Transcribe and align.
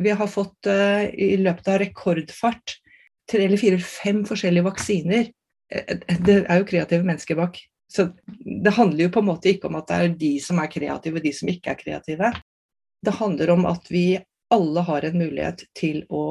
vi 0.00 0.14
har 0.16 0.30
fått 0.30 0.68
uh, 0.70 1.04
i 1.12 1.36
løpet 1.40 1.68
av 1.68 1.80
rekordfart 1.82 2.78
tre 3.30 3.44
eller 3.46 3.60
fire 3.60 3.78
fem 3.78 4.24
forskjellige 4.26 4.66
vaksiner. 4.66 5.28
Det 6.26 6.36
er 6.40 6.60
jo 6.60 6.66
kreative 6.66 7.06
mennesker 7.06 7.38
bak. 7.38 7.60
Så 7.90 8.08
det 8.64 8.72
handler 8.74 9.04
jo 9.04 9.12
på 9.14 9.22
en 9.22 9.28
måte 9.30 9.50
ikke 9.50 9.68
om 9.70 9.78
at 9.78 9.88
det 9.90 9.98
er 9.98 10.16
de 10.18 10.32
som 10.42 10.58
er 10.62 10.70
kreative, 10.70 11.18
og 11.18 11.26
de 11.26 11.32
som 11.34 11.50
ikke 11.50 11.72
er 11.72 11.78
kreative. 11.78 12.32
Det 13.06 13.14
handler 13.18 13.54
om 13.54 13.66
at 13.70 13.90
vi 13.90 14.04
alle 14.54 14.84
har 14.86 15.06
en 15.06 15.18
mulighet 15.18 15.64
til 15.78 16.02
å 16.10 16.24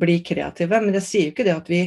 bli 0.00 0.18
kreative. 0.24 0.80
Men 0.80 0.96
jeg 0.98 1.06
sier 1.06 1.28
jo 1.28 1.34
ikke 1.34 1.46
det 1.48 1.56
at 1.56 1.70
vi, 1.72 1.82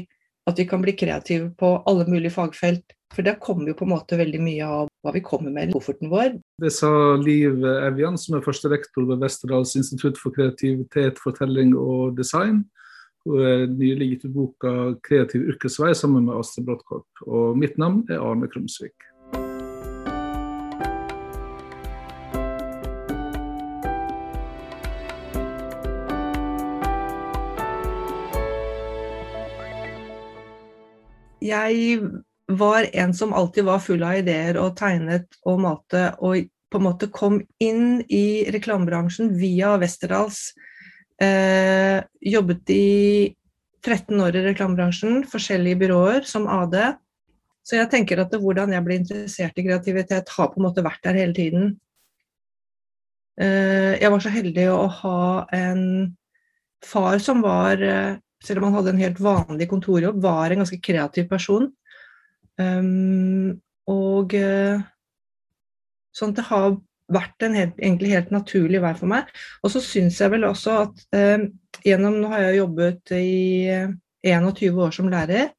at 0.49 0.59
vi 0.59 0.65
kan 0.67 0.81
bli 0.83 0.95
kreative 0.97 1.51
på 1.59 1.75
alle 1.89 2.05
mulige 2.09 2.33
fagfelt. 2.35 2.95
For 3.13 3.21
der 3.21 3.37
kommer 3.41 3.69
jo 3.69 3.75
på 3.77 3.85
en 3.85 3.93
måte 3.93 4.17
veldig 4.17 4.39
mye 4.41 4.65
av 4.65 4.87
hva 5.05 5.13
vi 5.13 5.21
kommer 5.21 5.53
med 5.53 5.69
i 5.69 5.75
kofferten 5.75 6.09
vår. 6.09 6.39
Det 6.61 6.71
sa 6.73 6.89
Liv 7.21 7.61
Evjan, 7.61 8.17
som 8.17 8.39
er 8.39 8.45
første 8.45 8.71
rektor 8.73 9.05
ved 9.09 9.21
Westerdals 9.21 9.75
institutt 9.77 10.17
for 10.17 10.33
kreativitet, 10.33 11.21
fortelling 11.21 11.75
og 11.77 12.17
design. 12.17 12.63
Hun 13.23 13.45
er 13.47 13.67
nylig 13.69 14.09
gitt 14.09 14.25
ut 14.25 14.35
boka 14.35 14.71
'Kreativ 15.05 15.45
yrkesvei' 15.53 15.93
sammen 15.95 16.25
med 16.25 16.41
Astrid 16.41 16.65
Bråttkorp. 16.67 17.23
Og 17.27 17.57
mitt 17.57 17.77
navn 17.77 18.03
er 18.09 18.19
Arne 18.19 18.49
Krumsvik. 18.49 19.12
Jeg 31.43 31.99
var 32.47 32.87
en 32.93 33.13
som 33.15 33.33
alltid 33.33 33.67
var 33.67 33.83
full 33.83 34.03
av 34.05 34.19
ideer 34.21 34.59
og 34.61 34.75
tegnet 34.79 35.39
og 35.47 35.61
malte, 35.63 36.09
og 36.23 36.49
på 36.73 36.79
en 36.79 36.87
måte 36.87 37.11
kom 37.13 37.37
inn 37.61 38.01
i 38.09 38.49
reklamebransjen 38.53 39.33
via 39.37 39.75
Westerdals. 39.81 40.51
Eh, 41.21 42.01
jobbet 42.33 42.73
i 42.73 43.33
13 43.83 44.19
år 44.23 44.39
i 44.39 44.45
reklamebransjen, 44.47 45.23
forskjellige 45.29 45.81
byråer 45.83 46.27
som 46.27 46.47
AD. 46.49 46.77
Så 47.63 47.77
jeg 47.77 47.91
tenker 47.91 48.19
at 48.19 48.33
det, 48.33 48.41
hvordan 48.43 48.73
jeg 48.73 48.85
ble 48.85 48.97
interessert 48.99 49.59
i 49.59 49.65
kreativitet, 49.67 50.31
har 50.35 50.51
på 50.51 50.59
en 50.59 50.67
måte 50.67 50.83
vært 50.85 51.03
der 51.05 51.19
hele 51.19 51.35
tiden. 51.37 51.75
Eh, 53.39 53.99
jeg 54.01 54.11
var 54.13 54.23
så 54.23 54.33
heldig 54.33 54.67
å 54.73 54.83
ha 55.01 55.21
en 55.55 55.83
far 56.83 57.21
som 57.23 57.41
var, 57.41 57.81
eh, 57.81 58.17
selv 58.43 58.59
om 58.59 58.69
han 58.69 58.77
hadde 58.79 58.93
en 58.93 59.03
helt 59.03 59.19
vanlig 59.23 59.69
kontorjobb, 59.71 60.19
var 60.23 60.51
en 60.51 60.63
ganske 60.63 60.79
kreativ 60.83 61.29
person. 61.31 61.69
Um, 62.59 63.55
og 63.89 64.35
uh, 64.37 64.83
sånn 66.13 66.33
at 66.33 66.41
det 66.41 66.47
har 66.51 66.75
vært 67.13 67.45
en 67.45 67.57
helt, 67.57 67.75
egentlig 67.79 68.13
helt 68.13 68.31
naturlig 68.33 68.81
vei 68.83 68.93
for 68.99 69.11
meg. 69.11 69.31
Og 69.63 69.73
så 69.73 69.81
syns 69.83 70.19
jeg 70.21 70.33
vel 70.33 70.47
også 70.47 70.77
at 70.85 71.03
um, 71.17 71.49
gjennom 71.83 72.19
Nå 72.21 72.31
har 72.31 72.47
jeg 72.47 72.59
jobbet 72.61 73.13
i 73.17 73.35
uh, 73.73 73.93
eh, 74.23 74.39
21 74.39 74.81
år 74.87 74.95
som 74.95 75.11
lærer. 75.11 75.53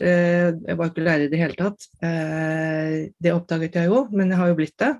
jeg 0.00 0.76
var 0.78 0.86
ikke 0.86 1.02
lærer 1.02 1.24
i 1.24 1.30
det 1.32 1.38
hele 1.40 1.56
tatt. 1.58 1.88
det 1.98 3.32
oppdaget 3.34 3.74
jeg 3.74 3.88
jo, 3.90 4.04
men 4.14 4.30
jeg 4.30 4.38
har 4.38 4.48
jo 4.52 4.54
blitt 4.60 4.76
det. 4.78 4.92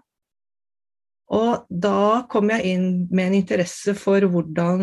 Og 1.31 1.69
da 1.71 2.27
kom 2.27 2.51
jeg 2.51 2.73
inn 2.73 2.89
med 3.13 3.29
en 3.29 3.37
interesse 3.39 3.95
for 3.95 4.27
hvordan 4.27 4.83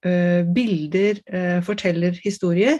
bilder 0.00 1.18
forteller 1.62 2.16
historier. 2.24 2.78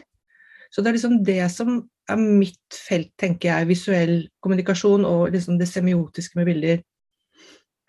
Så 0.71 0.81
det 0.81 0.89
er 0.89 0.97
liksom 0.97 1.19
det 1.27 1.43
som 1.53 1.83
er 2.11 2.21
mitt 2.21 2.79
felt, 2.89 3.11
tenker 3.19 3.51
jeg. 3.51 3.69
Visuell 3.71 4.15
kommunikasjon 4.43 5.05
og 5.07 5.35
liksom 5.35 5.59
det 5.61 5.69
semiotiske 5.71 6.39
med 6.39 6.49
bilder. 6.51 6.83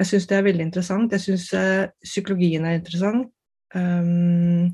Jeg 0.01 0.09
syns 0.09 0.27
det 0.29 0.37
er 0.37 0.47
veldig 0.47 0.65
interessant. 0.65 1.13
Jeg 1.13 1.21
syns 1.21 1.47
uh, 1.53 1.85
psykologien 2.01 2.65
er 2.65 2.79
interessant. 2.79 3.29
Um, 3.75 4.71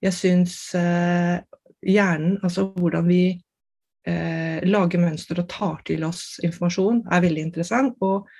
jeg 0.00 0.14
syns 0.16 0.54
uh, 0.78 1.42
hjernen, 1.82 2.38
altså 2.46 2.68
hvordan 2.76 3.08
vi 3.10 3.24
uh, 3.34 4.60
lager 4.62 5.02
mønster 5.02 5.42
og 5.42 5.50
tar 5.50 5.82
til 5.90 6.06
oss 6.06 6.38
informasjon, 6.46 7.02
er 7.10 7.26
veldig 7.26 7.46
interessant. 7.48 7.98
Og 8.06 8.30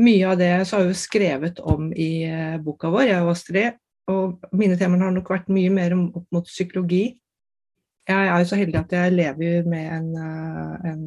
mye 0.00 0.30
av 0.30 0.38
det 0.38 0.52
så 0.68 0.78
har 0.78 0.88
jo 0.88 0.96
skrevet 0.96 1.58
om 1.66 1.90
i 1.90 2.22
boka 2.62 2.88
vår, 2.94 3.08
jeg 3.10 3.24
og 3.26 3.34
Astrid. 3.34 3.80
Og 4.10 4.52
mine 4.56 4.76
temaer 4.80 5.06
har 5.06 5.14
nok 5.14 5.30
vært 5.30 5.50
mye 5.52 5.70
mer 5.72 5.94
opp 5.94 6.26
mot 6.34 6.48
psykologi 6.48 7.20
jeg 8.10 8.28
er 8.28 8.38
jo 8.38 8.48
så 8.48 8.58
heldig 8.58 8.80
at 8.80 8.94
jeg 8.94 9.14
lever 9.14 9.68
med 9.68 9.86
en, 9.96 10.08
eh, 10.24 10.90
en 10.90 11.02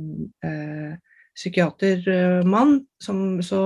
uh, 0.45 0.93
psykiatermann, 1.35 2.75
så 3.01 3.61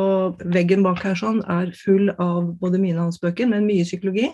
veggen 0.55 0.85
bak 0.85 1.03
her 1.03 1.17
sånn 1.19 1.41
er 1.51 1.73
full 1.75 2.13
av 2.13 2.53
både 2.61 2.79
mine 2.79 3.01
og 3.01 3.09
hans 3.09 3.21
bøker, 3.23 3.49
men 3.51 3.67
mye 3.67 3.85
psykologi. 3.87 4.29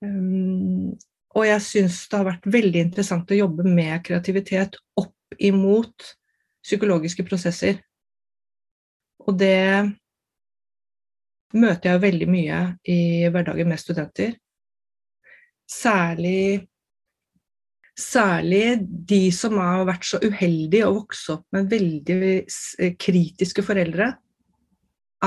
Um, 0.00 0.94
og 1.34 1.46
jeg 1.46 1.64
syns 1.66 2.04
det 2.10 2.20
har 2.20 2.28
vært 2.30 2.46
veldig 2.48 2.84
interessant 2.86 3.30
å 3.30 3.40
jobbe 3.40 3.66
med 3.66 4.04
kreativitet 4.06 4.78
opp 4.98 5.36
imot 5.38 6.14
psykologiske 6.64 7.26
prosesser. 7.26 7.82
Og 9.26 9.36
det 9.38 9.90
møter 11.56 11.92
jeg 11.92 12.02
veldig 12.04 12.28
mye 12.30 12.60
i 12.88 13.00
hverdagen 13.32 13.70
med 13.70 13.82
studenter. 13.82 14.36
Særlig 15.70 16.66
Særlig 18.00 18.78
de 18.80 19.26
som 19.34 19.58
har 19.60 19.82
vært 19.84 20.06
så 20.08 20.16
uheldige 20.22 20.86
å 20.86 20.94
vokse 21.02 21.34
opp 21.34 21.42
med 21.52 21.66
veldig 21.68 22.16
eh, 22.40 22.94
kritiske 22.96 23.64
foreldre, 23.66 24.06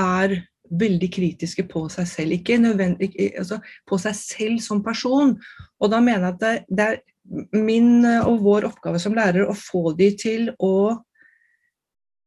er 0.00 0.34
veldig 0.74 1.10
kritiske 1.12 1.66
på 1.70 1.84
seg 1.92 2.08
selv. 2.10 2.34
Ikke 2.34 2.58
nødvendig, 2.58 3.12
altså 3.38 3.60
på 3.86 3.98
seg 4.00 4.16
selv 4.18 4.62
som 4.64 4.82
person. 4.82 5.36
Og 5.78 5.92
da 5.92 6.00
mener 6.02 6.26
jeg 6.26 6.34
at 6.34 6.42
det, 6.42 6.54
det 6.66 6.88
er 6.88 7.60
min 7.64 8.04
og 8.24 8.42
vår 8.44 8.66
oppgave 8.72 8.98
som 9.00 9.14
lærer 9.16 9.46
å 9.46 9.56
få 9.56 9.92
de 9.98 10.10
til 10.18 10.50
å 10.58 10.74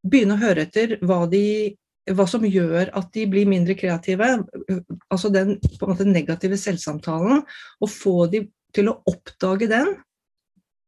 begynne 0.07 0.37
å 0.37 0.41
høre 0.41 0.63
etter 0.67 0.95
hva, 1.03 1.25
de, 1.29 1.75
hva 2.15 2.25
som 2.29 2.45
gjør 2.47 2.91
at 2.95 3.09
de 3.15 3.25
blir 3.29 3.49
mindre 3.49 3.75
kreative. 3.77 4.29
Altså 5.11 5.31
den 5.33 5.57
måte 5.81 6.07
negative 6.07 6.59
selvsamtalen. 6.59 7.43
Og 7.81 7.91
få 7.91 8.27
de 8.31 8.45
til 8.75 8.91
å 8.91 8.99
oppdage 9.09 9.69
den 9.71 9.95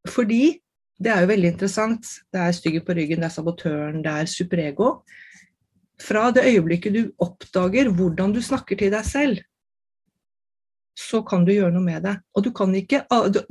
fordi 0.08 0.60
det 1.00 1.10
er 1.12 1.24
jo 1.24 1.30
veldig 1.30 1.50
interessant. 1.54 2.06
Det 2.32 2.40
er 2.40 2.56
stygget 2.56 2.86
på 2.86 2.94
ryggen, 2.96 3.20
det 3.20 3.28
er 3.28 3.34
sabotøren, 3.34 4.00
det 4.04 4.12
er 4.22 4.28
superego. 4.28 4.90
Fra 6.00 6.30
det 6.32 6.46
øyeblikket 6.48 6.96
du 6.96 7.00
oppdager 7.20 7.90
hvordan 7.92 8.32
du 8.32 8.40
snakker 8.44 8.78
til 8.80 8.92
deg 8.92 9.04
selv, 9.04 9.40
så 11.00 11.22
kan 11.24 11.46
du 11.46 11.52
gjøre 11.54 11.72
noe 11.72 11.84
med 11.84 12.04
det. 12.04 12.14
Og 12.36 12.44
du 12.44 12.50
kan 12.56 12.72
ikke, 12.76 13.02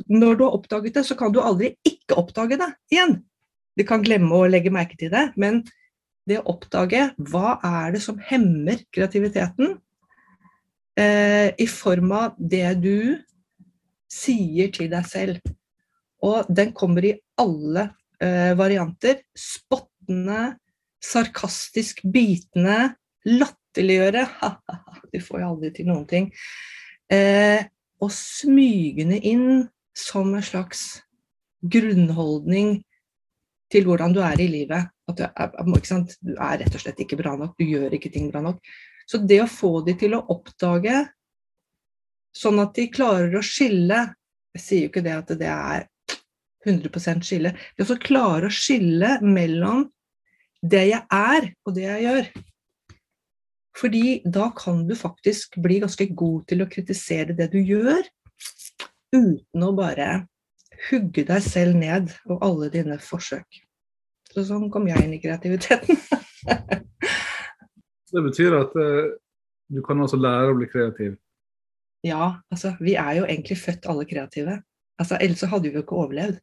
når 0.09 0.37
du 0.37 0.45
har 0.45 0.57
oppdaget 0.57 0.99
det, 0.99 1.05
så 1.05 1.17
kan 1.17 1.33
du 1.33 1.41
aldri 1.41 1.73
ikke 1.87 2.17
oppdage 2.21 2.59
det 2.61 2.69
igjen. 2.93 3.19
Du 3.77 3.85
kan 3.87 4.03
glemme 4.05 4.35
å 4.35 4.49
legge 4.49 4.73
merke 4.73 4.97
til 4.99 5.13
det, 5.13 5.29
men 5.39 5.63
det 6.29 6.39
å 6.41 6.53
oppdage 6.53 7.09
hva 7.29 7.57
er 7.65 7.95
det 7.95 8.01
som 8.03 8.19
hemmer 8.29 8.81
kreativiteten, 8.93 9.77
eh, 10.99 11.49
i 11.57 11.67
form 11.69 12.13
av 12.15 12.37
det 12.37 12.67
du 12.83 13.17
sier 14.09 14.71
til 14.75 14.89
deg 14.91 15.07
selv. 15.07 15.39
Og 16.25 16.49
den 16.51 16.73
kommer 16.75 17.05
i 17.05 17.15
alle 17.39 17.89
eh, 18.21 18.53
varianter. 18.59 19.21
Spottende, 19.37 20.57
sarkastisk 21.03 22.01
bitende, 22.11 22.95
latterliggjøre 23.29 24.25
Du 25.13 25.19
får 25.23 25.41
jo 25.41 25.51
aldri 25.53 25.71
til 25.75 25.87
noen 25.89 26.07
ting. 26.09 26.31
Eh, 27.09 27.63
og 27.99 28.11
smygende 28.13 29.19
inn 29.25 29.67
som 29.97 30.31
en 30.35 30.45
slags 30.45 31.01
grunnholdning 31.59 32.77
til 33.71 33.85
hvordan 33.87 34.13
du 34.15 34.21
er 34.25 34.41
i 34.41 34.47
livet. 34.49 34.89
At 35.09 35.17
du 35.17 35.25
er, 35.25 35.53
du 35.65 36.33
er, 36.35 36.57
rett 36.61 36.75
og 36.75 36.83
slett 36.83 37.01
ikke 37.03 37.19
bra 37.19 37.35
nok, 37.37 37.55
du 37.57 37.65
gjør 37.65 37.95
ikke 37.97 38.11
ting 38.13 38.29
bra 38.31 38.43
nok. 38.45 38.61
Så 39.09 39.21
det 39.25 39.41
å 39.43 39.49
få 39.49 39.79
de 39.85 39.95
til 39.97 40.15
å 40.17 40.23
oppdage, 40.33 41.01
sånn 42.35 42.61
at 42.61 42.75
de 42.77 42.91
klarer 42.93 43.33
å 43.39 43.45
skille 43.45 44.03
Jeg 44.53 44.61
sier 44.61 44.81
jo 44.83 44.89
ikke 44.89 45.01
det 45.05 45.13
at 45.13 45.31
det 45.37 45.49
er 45.49 45.83
100% 46.65 47.25
skille. 47.25 47.51
Det 47.77 47.85
å 47.85 47.97
klare 48.01 48.49
å 48.49 48.53
skille 48.53 49.19
mellom 49.21 49.83
det 50.65 50.87
jeg 50.89 51.05
er, 51.13 51.51
og 51.65 51.75
det 51.75 51.85
jeg 51.85 52.05
gjør. 52.07 52.29
Fordi 53.79 54.03
da 54.25 54.49
kan 54.57 54.81
du 54.89 54.95
faktisk 54.97 55.59
bli 55.63 55.77
ganske 55.83 56.09
god 56.17 56.47
til 56.49 56.65
å 56.65 56.69
kritisere 56.71 57.37
det 57.37 57.51
du 57.53 57.59
gjør, 57.61 58.01
uten 59.13 59.65
å 59.65 59.71
bare 59.77 60.09
hugge 60.87 61.25
deg 61.27 61.43
selv 61.43 61.77
ned 61.79 62.13
og 62.29 62.43
alle 62.45 62.69
dine 62.73 62.99
forsøk. 63.03 63.61
Så 64.29 64.45
sånn 64.47 64.69
kom 64.71 64.87
jeg 64.89 65.03
inn 65.03 65.15
i 65.17 65.21
kreativiteten. 65.21 65.97
det 68.13 68.23
betyr 68.25 68.57
at 68.59 68.77
eh, 68.79 69.15
du 69.73 69.81
kan 69.85 70.01
også 70.01 70.19
lære 70.21 70.53
å 70.53 70.57
bli 70.57 70.69
kreativ? 70.69 71.17
Ja, 72.05 72.39
altså 72.53 72.73
vi 72.79 72.95
er 72.95 73.19
jo 73.19 73.25
egentlig 73.27 73.59
født 73.59 73.89
alle 73.91 74.05
kreative. 74.07 74.59
Altså, 74.99 75.17
ellers 75.19 75.47
hadde 75.47 75.69
vi 75.69 75.75
jo 75.77 75.83
ikke 75.83 75.99
overlevd. 75.99 76.39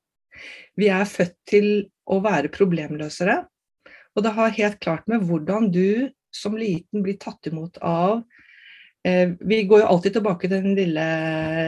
Vi 0.76 0.88
er 0.92 1.08
født 1.08 1.36
til 1.48 1.68
å 2.08 2.20
være 2.24 2.52
problemløsere. 2.52 3.42
Og 4.16 4.24
det 4.24 4.32
har 4.36 4.56
helt 4.56 4.78
klart 4.80 5.06
med 5.10 5.24
hvordan 5.28 5.70
du 5.72 6.08
som 6.34 6.56
liten 6.58 7.04
blir 7.04 7.16
tatt 7.20 7.48
imot 7.48 7.78
av 7.84 8.22
eh, 9.06 9.32
Vi 9.40 9.62
går 9.68 9.82
jo 9.82 9.90
alltid 9.92 10.16
tilbake 10.18 10.48
til 10.48 10.64
den 10.64 10.76
lille 10.76 11.06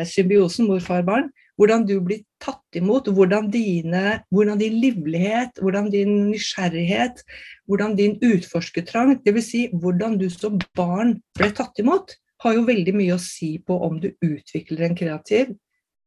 symbiosen 0.08 0.68
mor-far-barn. 0.68 1.30
Hvordan 1.58 1.84
du 1.88 1.96
blir 2.06 2.22
tatt 2.38 2.78
imot, 2.78 3.08
hvordan, 3.10 3.48
dine, 3.50 4.20
hvordan 4.30 4.60
din 4.60 4.76
livlighet, 4.78 5.58
hvordan 5.58 5.88
din 5.90 6.12
nysgjerrighet, 6.30 7.24
hvordan 7.66 7.96
din 7.98 8.14
utforskertrang, 8.22 9.16
dvs. 9.24 9.48
Si 9.48 9.62
hvordan 9.72 10.18
du 10.20 10.28
som 10.30 10.60
barn 10.78 11.16
ble 11.38 11.50
tatt 11.56 11.82
imot, 11.82 12.14
har 12.44 12.54
jo 12.54 12.66
veldig 12.68 12.94
mye 12.94 13.16
å 13.16 13.22
si 13.22 13.56
på 13.58 13.74
om 13.88 13.98
du 13.98 14.12
utvikler 14.22 14.86
en 14.86 14.94
kreativ, 14.98 15.50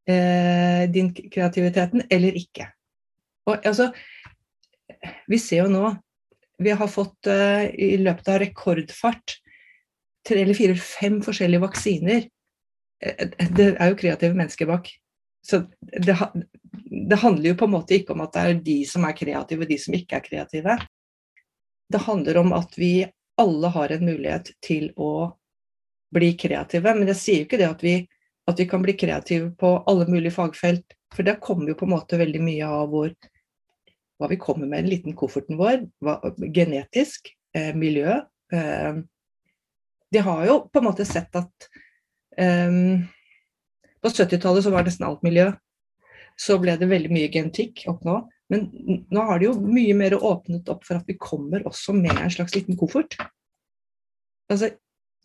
eh, 0.08 0.88
din 0.88 1.12
kreativiteten 1.12 2.06
eller 2.08 2.38
ikke. 2.40 2.70
Og, 3.46 3.58
altså, 3.60 3.90
vi 5.28 5.38
ser 5.38 5.64
jo 5.64 5.70
nå 5.72 5.96
Vi 6.62 6.70
har 6.70 6.86
fått 6.86 7.26
eh, 7.26 7.72
i 7.74 7.96
løpet 7.98 8.28
av 8.30 8.36
rekordfart 8.38 9.32
tre 10.22 10.44
eller 10.44 10.54
fire, 10.54 10.76
fem 10.78 11.16
forskjellige 11.24 11.64
vaksiner. 11.64 12.28
Eh, 13.02 13.32
det 13.56 13.72
er 13.72 13.90
jo 13.90 13.98
kreative 13.98 14.36
mennesker 14.38 14.68
bak. 14.70 14.90
Så 15.42 15.64
det, 15.80 16.16
det, 17.10 17.16
handler 17.16 17.50
jo 17.50 17.58
på 17.58 17.66
en 17.66 17.74
måte 17.74 17.96
ikke 17.98 18.14
om 18.14 18.22
at 18.24 18.34
det 18.36 18.42
er 18.42 18.60
de 18.64 18.76
som 18.88 19.06
er 19.08 19.16
kreative, 19.18 19.64
og 19.64 19.72
de 19.72 19.78
som 19.82 19.96
ikke 19.98 20.18
er 20.18 20.26
kreative. 20.26 20.78
Det 21.92 22.02
handler 22.06 22.40
om 22.40 22.54
at 22.56 22.78
vi 22.78 22.94
alle 23.42 23.70
har 23.74 23.92
en 23.92 24.06
mulighet 24.06 24.52
til 24.62 24.90
å 24.96 25.32
bli 26.14 26.32
kreative. 26.38 26.94
Men 26.94 27.10
jeg 27.10 27.20
sier 27.20 27.42
jo 27.42 27.48
ikke 27.48 27.60
det 27.60 27.70
at 27.70 27.84
vi, 27.84 27.96
at 28.48 28.58
vi 28.60 28.68
kan 28.70 28.84
bli 28.84 28.94
kreative 28.98 29.50
på 29.58 29.74
alle 29.90 30.06
mulige 30.10 30.36
fagfelt. 30.36 30.96
For 31.12 31.26
det 31.26 31.40
kommer 31.44 31.72
jo 31.72 31.78
på 31.78 31.88
en 31.88 31.94
måte 31.96 32.20
veldig 32.20 32.42
mye 32.44 32.68
av 32.68 32.90
hvor 32.92 33.12
hva 34.22 34.28
vi 34.30 34.38
kommer 34.38 34.68
med 34.70 34.78
i 34.78 34.82
den 34.84 34.92
liten 34.92 35.16
kofferten 35.18 35.58
vår. 35.58 35.82
Hva, 36.04 36.20
genetisk, 36.54 37.32
eh, 37.56 37.72
miljø. 37.74 38.20
Eh, 38.54 39.00
de 40.12 40.22
har 40.22 40.44
jo 40.46 40.60
på 40.68 40.78
en 40.78 40.86
måte 40.86 41.06
sett 41.08 41.34
at 41.34 41.68
eh, 42.38 43.02
På 44.02 44.10
70-tallet 44.10 44.64
så 44.64 44.72
var 44.74 44.86
nesten 44.86 45.06
alt 45.06 45.22
miljø. 45.26 45.50
Så 46.40 46.56
ble 46.60 46.74
det 46.80 46.88
veldig 46.90 47.12
mye 47.12 47.30
genetikk 47.32 47.84
opp 47.92 48.04
nå. 48.06 48.18
Men 48.52 48.66
nå 49.12 49.24
har 49.28 49.40
det 49.40 49.48
jo 49.48 49.56
mye 49.62 49.94
mer 49.96 50.16
åpnet 50.18 50.68
opp 50.72 50.82
for 50.84 50.98
at 50.98 51.08
vi 51.08 51.16
kommer 51.20 51.64
også 51.68 51.94
med 51.96 52.18
en 52.18 52.32
slags 52.32 52.56
liten 52.56 52.76
koffert. 52.80 53.16
Altså 54.52 54.72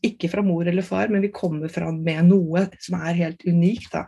ikke 0.06 0.30
fra 0.30 0.44
mor 0.46 0.68
eller 0.70 0.86
far, 0.86 1.10
men 1.10 1.24
vi 1.26 1.34
kommer 1.34 1.72
fram 1.74 2.04
med 2.06 2.30
noe 2.30 2.68
som 2.84 3.00
er 3.02 3.18
helt 3.18 3.42
unikt. 3.48 3.90
Da. 3.96 4.06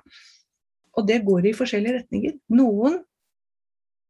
Og 0.96 1.08
det 1.10 1.24
går 1.26 1.50
i 1.50 1.56
forskjellige 1.58 1.98
retninger. 1.98 2.38
Noen 2.54 3.00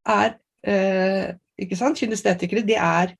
er 0.09 0.35
eh, 0.67 1.31
ikke 1.59 1.79
sant, 1.79 1.99
Kynestetikere, 1.99 2.65
de 2.67 2.75
er 2.75 3.15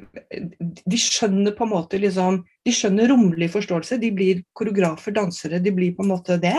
de 0.00 0.96
skjønner 0.96 1.52
på 1.52 1.66
en 1.66 1.72
måte 1.74 1.98
liksom 2.00 2.38
De 2.64 2.72
skjønner 2.72 3.10
romlig 3.10 3.50
forståelse. 3.52 3.98
De 4.00 4.08
blir 4.14 4.42
koreografer, 4.56 5.12
dansere. 5.16 5.60
De 5.60 5.72
blir 5.76 5.92
på 5.96 6.06
en 6.06 6.12
måte 6.14 6.38
det. 6.40 6.56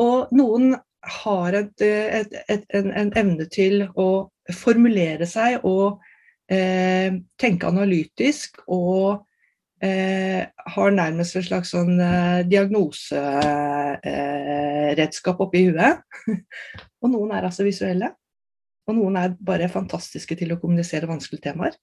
Og 0.00 0.30
noen 0.32 0.76
har 1.22 1.56
et, 1.58 1.82
et, 1.82 2.34
et, 2.48 2.64
en, 2.78 2.92
en, 2.94 3.10
evne 3.18 3.48
til 3.52 3.82
å 3.98 4.30
formulere 4.54 5.26
seg 5.26 5.64
og 5.66 5.98
eh, 6.52 7.10
tenke 7.40 7.68
analytisk 7.68 8.62
og 8.70 9.26
eh, 9.82 10.46
har 10.46 10.90
nærmest 10.94 11.36
en 11.36 11.42
slags 11.48 11.70
sånn 11.74 12.00
eh, 12.00 12.46
diagnoseredskap 12.48 15.36
eh, 15.36 15.42
oppi 15.46 15.68
huet. 15.68 15.98
og 17.02 17.08
noen 17.10 17.30
er 17.34 17.44
altså 17.48 17.64
visuelle. 17.66 18.08
Og 18.88 18.94
noen 18.98 19.16
er 19.18 19.36
bare 19.38 19.68
fantastiske 19.70 20.36
til 20.38 20.52
å 20.54 20.60
kommunisere 20.62 21.10
vanskelige 21.10 21.44
temaer. 21.50 21.74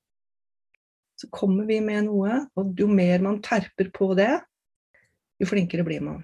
Så 1.20 1.26
kommer 1.32 1.66
vi 1.68 1.80
med 1.84 2.04
noe, 2.08 2.32
og 2.56 2.80
jo 2.80 2.88
mer 2.92 3.20
man 3.24 3.42
terper 3.44 3.90
på 3.96 4.16
det, 4.16 4.40
jo 5.40 5.46
flinkere 5.48 5.84
blir 5.88 6.02
man. 6.04 6.24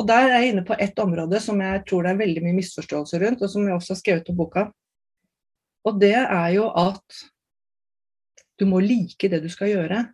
Og 0.00 0.08
der 0.08 0.24
er 0.24 0.38
jeg 0.38 0.52
inne 0.52 0.64
på 0.66 0.76
ett 0.80 0.98
område 1.02 1.40
som 1.42 1.60
jeg 1.60 1.82
tror 1.88 2.06
det 2.06 2.14
er 2.14 2.22
veldig 2.22 2.42
mye 2.44 2.56
misforståelse 2.56 3.20
rundt, 3.22 3.42
og 3.44 3.52
som 3.52 3.66
jeg 3.66 3.76
også 3.76 3.94
har 3.94 4.00
skrevet 4.00 4.26
på 4.28 4.36
boka. 4.38 4.66
Og 5.86 6.00
det 6.00 6.14
er 6.16 6.48
jo 6.54 6.68
at 6.70 7.22
du 8.60 8.66
må 8.70 8.80
like 8.82 9.28
det 9.28 9.42
du 9.42 9.50
skal 9.52 9.72
gjøre. 9.72 10.04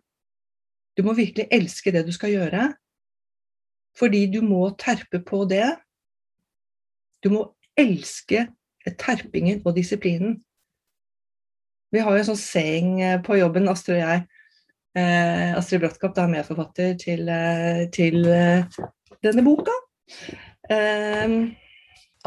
Du 0.97 1.03
må 1.05 1.13
virkelig 1.15 1.47
elske 1.53 1.93
det 1.95 2.03
du 2.07 2.11
skal 2.15 2.33
gjøre. 2.33 2.73
Fordi 3.99 4.25
du 4.31 4.41
må 4.45 4.69
terpe 4.79 5.21
på 5.25 5.43
det. 5.49 5.67
Du 7.23 7.31
må 7.33 7.43
elske 7.79 8.47
terpingen 8.99 9.61
og 9.65 9.75
disiplinen. 9.75 10.39
Vi 11.91 12.01
har 12.03 12.13
jo 12.13 12.21
en 12.21 12.27
sånn 12.27 12.39
saying 12.39 12.91
eh, 13.01 13.17
på 13.25 13.39
jobben, 13.39 13.69
Astrid 13.71 13.97
og 13.97 14.03
jeg. 14.03 14.25
Eh, 14.97 15.57
Astrid 15.57 15.81
Bråttkopp 15.81 16.17
er 16.21 16.29
medforfatter 16.29 16.93
til, 17.01 17.29
eh, 17.33 17.87
til 17.93 18.27
eh, 18.29 18.79
denne 19.25 19.43
boka. 19.45 19.73
Eh, 20.69 21.27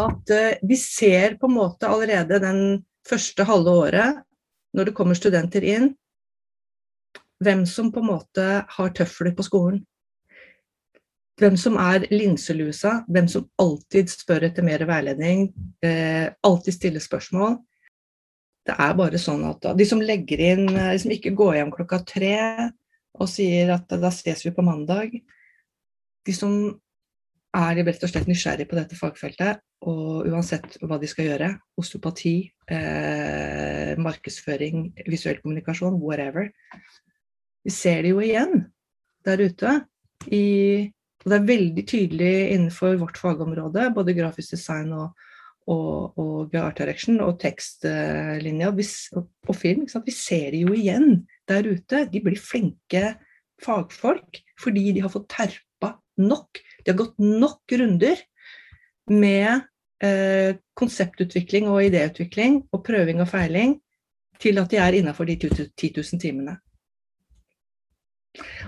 at 0.01 0.31
eh, 0.31 0.59
vi 0.63 0.77
ser 0.77 1.37
på 1.41 1.47
en 1.47 1.57
måte 1.59 1.89
allerede 1.89 2.41
den 2.43 2.63
første 3.09 3.45
halve 3.45 3.71
året, 3.71 4.23
når 4.73 4.89
det 4.89 4.97
kommer 4.97 5.19
studenter 5.19 5.65
inn, 5.69 5.91
hvem 7.43 7.65
som 7.67 7.91
på 7.93 8.01
en 8.01 8.13
måte 8.13 8.47
har 8.69 8.95
tøfler 8.97 9.35
på 9.37 9.45
skolen. 9.47 9.83
Hvem 11.41 11.57
som 11.59 11.77
er 11.81 12.07
linselusa, 12.13 13.03
hvem 13.11 13.29
som 13.29 13.49
alltid 13.61 14.11
spør 14.13 14.47
etter 14.47 14.65
mer 14.65 14.85
veiledning, 14.87 15.49
eh, 15.83 16.31
alltid 16.45 16.77
stiller 16.77 17.03
spørsmål. 17.03 17.57
Det 18.63 18.77
er 18.79 18.95
bare 18.95 19.19
sånn 19.19 19.43
at 19.49 19.73
de 19.77 19.87
som 19.89 20.01
legger 20.01 20.41
inn, 20.53 20.69
de 20.71 20.99
som 21.03 21.11
ikke 21.11 21.35
går 21.35 21.57
hjem 21.59 21.73
klokka 21.75 21.99
tre 22.07 22.37
og 23.19 23.27
sier 23.29 23.73
at 23.75 23.91
da 23.91 24.11
ses 24.15 24.45
vi 24.47 24.53
på 24.55 24.63
mandag, 24.65 25.17
de 26.23 26.35
som 26.37 26.53
er 27.53 27.83
rett 27.85 28.05
og 28.05 28.11
slett 28.11 28.29
nysgjerrig 28.31 28.67
på 28.71 28.79
dette 28.79 28.97
fagfeltet, 28.97 29.61
og 29.85 30.29
uansett 30.31 30.79
hva 30.81 30.97
de 31.01 31.11
skal 31.11 31.29
gjøre, 31.29 31.51
osteopati, 31.81 32.37
eh, 32.73 33.93
markedsføring, 34.01 34.87
visuell 35.11 35.43
kommunikasjon, 35.43 36.01
whatever, 36.01 36.49
vi 37.63 37.71
ser 37.71 38.03
det 38.03 38.15
jo 38.15 38.23
igjen 38.25 38.65
der 39.27 39.45
ute 39.45 39.77
i 40.33 40.45
og 41.23 41.31
det 41.31 41.37
er 41.37 41.45
veldig 41.47 41.83
tydelig 41.87 42.31
innenfor 42.51 42.97
vårt 42.99 43.19
fagområde, 43.21 43.85
både 43.95 44.15
grafisk 44.17 44.57
design 44.57 44.89
og, 44.91 45.13
og, 45.71 46.19
og 46.19 46.57
og 46.57 47.37
tekstlinja 47.39 48.73
og, 48.73 48.81
og, 49.47 49.55
film. 49.57 49.87
Vi 49.87 50.11
ser 50.11 50.51
det 50.51 50.65
jo 50.65 50.75
igjen 50.75 51.23
der 51.47 51.69
ute. 51.71 52.09
De 52.11 52.21
blir 52.25 52.41
flinke 52.41 53.15
fagfolk 53.63 54.43
fordi 54.59 54.91
de 54.97 55.05
har 55.05 55.15
fått 55.15 55.31
terpa 55.31 55.72
nok. 56.23 56.61
De 56.83 56.93
har 56.93 56.99
gått 56.99 57.19
nok 57.23 57.77
runder 57.81 58.21
med 59.11 59.63
eh, 60.03 60.59
konseptutvikling 60.79 61.69
og 61.71 61.83
idéutvikling 61.87 62.63
og 62.73 62.85
prøving 62.87 63.23
og 63.23 63.31
feiling 63.31 63.79
til 64.43 64.59
at 64.59 64.71
de 64.71 64.81
er 64.83 64.99
innafor 64.99 65.29
de 65.29 65.37
10 65.39 65.93
000 65.97 66.21
timene. 66.23 66.57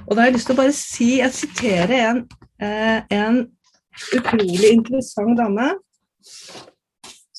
Og 0.04 0.14
da 0.14 0.22
har 0.22 0.28
jeg 0.28 0.36
lyst 0.36 0.50
til 0.50 0.56
å 0.56 0.60
bare 0.60 0.76
si, 0.76 1.08
jeg 1.22 1.34
siterer 1.34 1.94
en, 2.10 2.20
eh, 2.60 3.00
en 3.16 3.40
utrolig 4.18 4.74
interessant 4.74 5.38
dame 5.38 5.70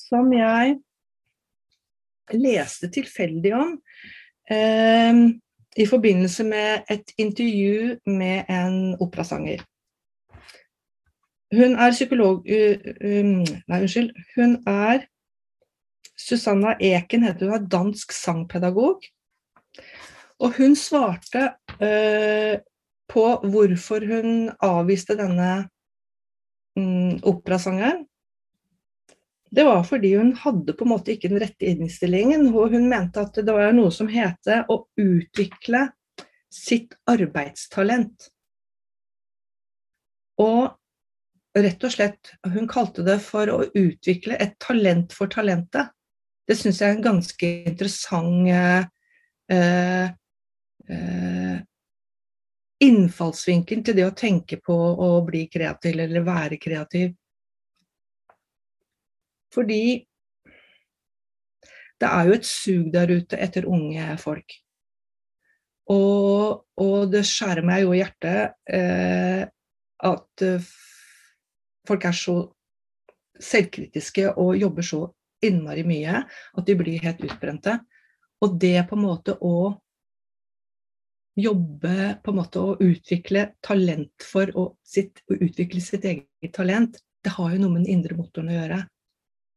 som 0.06 0.32
jeg 0.34 0.76
leste 2.34 2.90
tilfeldig 2.94 3.54
om 3.54 3.76
eh, 4.50 5.22
i 5.76 5.86
forbindelse 5.86 6.46
med 6.48 6.92
et 6.92 7.14
intervju 7.22 7.98
med 8.08 8.50
en 8.50 8.96
operasanger. 9.04 9.62
Hun 11.54 11.76
er 11.78 11.92
psykolog 11.94 12.48
Nei, 12.48 13.82
unnskyld. 13.82 14.16
Hun 14.36 14.58
er 14.68 15.06
Susanna 16.18 16.74
Eken, 16.80 17.26
heter 17.28 17.50
hun, 17.50 17.56
er 17.58 17.70
dansk 17.70 18.16
sangpedagog. 18.16 19.04
Og 20.40 20.58
hun 20.58 20.76
svarte 20.80 21.50
uh, 21.80 22.56
på 23.12 23.26
hvorfor 23.52 24.06
hun 24.10 24.50
avviste 24.64 25.18
denne 25.20 25.68
um, 26.80 27.16
operasangeren. 27.24 28.06
Det 29.56 29.64
var 29.64 29.84
fordi 29.88 30.16
hun 30.16 30.34
hadde 30.36 30.74
på 30.76 30.84
en 30.84 30.92
måte 30.92 31.14
ikke 31.14 31.30
den 31.32 31.40
rette 31.44 31.68
innstillingen. 31.70 32.48
Og 32.52 32.74
hun 32.74 32.90
mente 32.92 33.22
at 33.24 33.38
det 33.38 33.54
var 33.54 33.76
noe 33.76 33.92
som 33.94 34.10
heter 34.12 34.66
å 34.72 34.82
utvikle 35.00 35.86
sitt 36.52 36.96
arbeidstalent. 37.12 38.32
Og 40.42 40.74
rett 41.56 41.84
og 41.88 41.94
slett, 41.94 42.34
hun 42.52 42.68
kalte 42.68 43.06
det 43.06 43.20
for 43.24 43.52
å 43.52 43.62
utvikle 43.66 44.38
et 44.42 44.58
talent 44.60 45.14
for 45.16 45.32
talentet. 45.32 45.94
Det 46.46 46.58
syns 46.60 46.82
jeg 46.82 46.92
er 46.92 46.98
en 46.98 47.06
ganske 47.06 47.52
interessant 47.72 48.50
eh, 48.52 50.10
eh, 50.92 51.62
innfallsvinkel 52.86 53.86
til 53.86 53.98
det 53.98 54.06
å 54.06 54.18
tenke 54.18 54.60
på 54.62 54.76
å 54.76 55.10
bli 55.26 55.46
kreativ 55.52 56.04
eller 56.04 56.28
være 56.28 56.60
kreativ. 56.62 57.16
Fordi 59.56 59.82
det 61.96 62.12
er 62.12 62.28
jo 62.28 62.36
et 62.36 62.48
sug 62.48 62.92
der 62.94 63.14
ute 63.16 63.40
etter 63.40 63.68
unge 63.72 64.18
folk. 64.20 64.58
Og, 65.94 66.66
og 66.82 67.12
det 67.14 67.24
skjærer 67.30 67.66
meg 67.66 67.86
jo 67.86 67.94
i 67.94 68.02
hjertet 68.02 68.56
eh, 68.74 69.46
at 70.10 70.44
eh, 70.44 70.72
folk 71.88 72.06
er 72.08 72.18
så 72.18 72.38
selvkritiske 73.42 74.32
og 74.40 74.56
jobber 74.60 74.86
så 74.86 75.02
innmari 75.46 75.84
mye 75.88 76.22
at 76.24 76.68
de 76.68 76.76
blir 76.80 77.04
helt 77.04 77.24
utbrente. 77.26 77.80
Og 78.44 78.56
det 78.62 78.78
på 78.90 78.98
en 78.98 79.06
måte 79.06 79.36
å 79.44 79.74
jobbe 81.36 82.16
på 82.24 82.32
en 82.32 82.38
måte 82.40 82.62
å 82.64 82.76
utvikle 82.80 83.50
talent 83.64 84.24
for 84.24 84.52
å, 84.56 84.70
sitt, 84.88 85.20
å 85.28 85.36
utvikle 85.36 85.82
sitt 85.84 86.06
eget 86.08 86.54
talent, 86.56 87.00
det 87.26 87.34
har 87.36 87.52
jo 87.52 87.62
noe 87.62 87.74
med 87.74 87.84
den 87.84 87.98
indre 87.98 88.16
motoren 88.16 88.54
å 88.54 88.56
gjøre. 88.56 88.80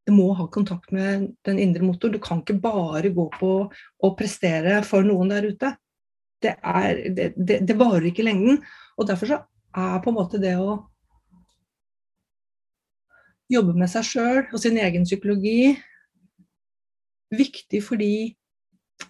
Du 0.09 0.15
må 0.17 0.31
ha 0.39 0.47
kontakt 0.51 0.91
med 0.95 1.29
den 1.45 1.61
indre 1.61 1.85
motoren. 1.85 2.17
Du 2.17 2.23
kan 2.25 2.41
ikke 2.41 2.57
bare 2.65 3.13
gå 3.15 3.29
på 3.37 3.53
å 3.69 4.11
prestere 4.19 4.81
for 4.89 5.05
noen 5.07 5.35
der 5.35 5.47
ute. 5.53 5.75
Det, 6.43 6.55
er, 6.57 7.03
det, 7.15 7.33
det, 7.37 7.61
det 7.69 7.77
varer 7.79 8.09
ikke 8.09 8.25
lengden. 8.27 8.63
Og 8.97 9.11
derfor 9.11 9.31
så 9.31 9.39
er 9.77 10.01
på 10.03 10.11
en 10.11 10.17
måte 10.17 10.41
det 10.43 10.55
å 10.59 10.79
jobbe 13.49 13.75
med 13.79 13.91
seg 13.91 14.07
sjøl 14.07 14.43
og 14.47 14.61
sin 14.61 14.77
egen 14.81 15.07
psykologi 15.09 15.73
viktig 17.35 17.81
fordi 17.85 18.13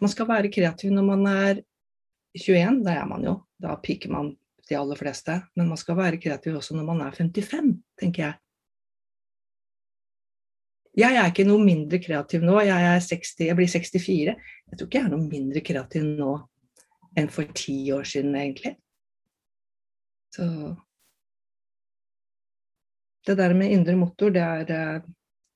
man 0.03 0.11
skal 0.13 0.29
være 0.29 0.51
kreativ 0.53 0.93
når 0.93 1.07
man 1.07 1.27
er 1.31 1.63
21, 2.37 2.83
da 2.85 2.99
er 3.01 3.07
man 3.09 3.25
jo. 3.25 3.39
Da 3.59 3.77
piker 3.83 4.13
man 4.13 4.35
de 4.69 4.77
aller 4.77 4.99
fleste. 5.01 5.39
Men 5.57 5.71
man 5.71 5.81
skal 5.81 5.97
være 5.99 6.21
kreativ 6.21 6.59
også 6.59 6.77
når 6.77 6.87
man 6.91 7.01
er 7.07 7.17
55, 7.17 7.73
tenker 7.99 8.25
jeg. 8.25 8.35
Jeg 10.99 11.15
er 11.15 11.31
ikke 11.31 11.47
noe 11.47 11.63
mindre 11.63 12.01
kreativ 12.03 12.43
nå. 12.43 12.59
Jeg, 12.67 13.03
60, 13.07 13.35
jeg, 13.47 13.57
blir 13.57 13.71
64. 13.71 14.35
Jeg 14.35 14.79
tror 14.79 14.89
ikke 14.89 14.99
jeg 14.99 15.07
er 15.07 15.15
noe 15.15 15.31
mindre 15.31 15.63
kreativ 15.65 16.07
nå 16.09 16.33
enn 17.19 17.31
for 17.33 17.51
ti 17.57 17.77
år 17.95 18.05
siden, 18.07 18.35
egentlig. 18.37 18.75
Så 20.35 20.45
Det 23.29 23.37
der 23.37 23.53
med 23.57 23.75
indre 23.75 23.97
motor, 23.99 24.33
det 24.33 24.43
er 24.43 24.71
eh, 24.73 25.09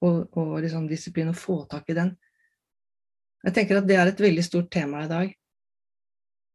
og, 0.03 0.37
og 0.37 0.59
liksom 0.63 0.89
disiplin, 0.91 1.31
å 1.31 1.37
få 1.37 1.63
tak 1.71 1.89
i 1.93 1.97
den. 1.97 2.13
Jeg 3.47 3.57
tenker 3.57 3.81
at 3.81 3.89
det 3.89 3.97
er 3.99 4.11
et 4.11 4.23
veldig 4.23 4.45
stort 4.47 4.71
tema 4.75 5.05
i 5.05 5.11
dag. 5.11 5.33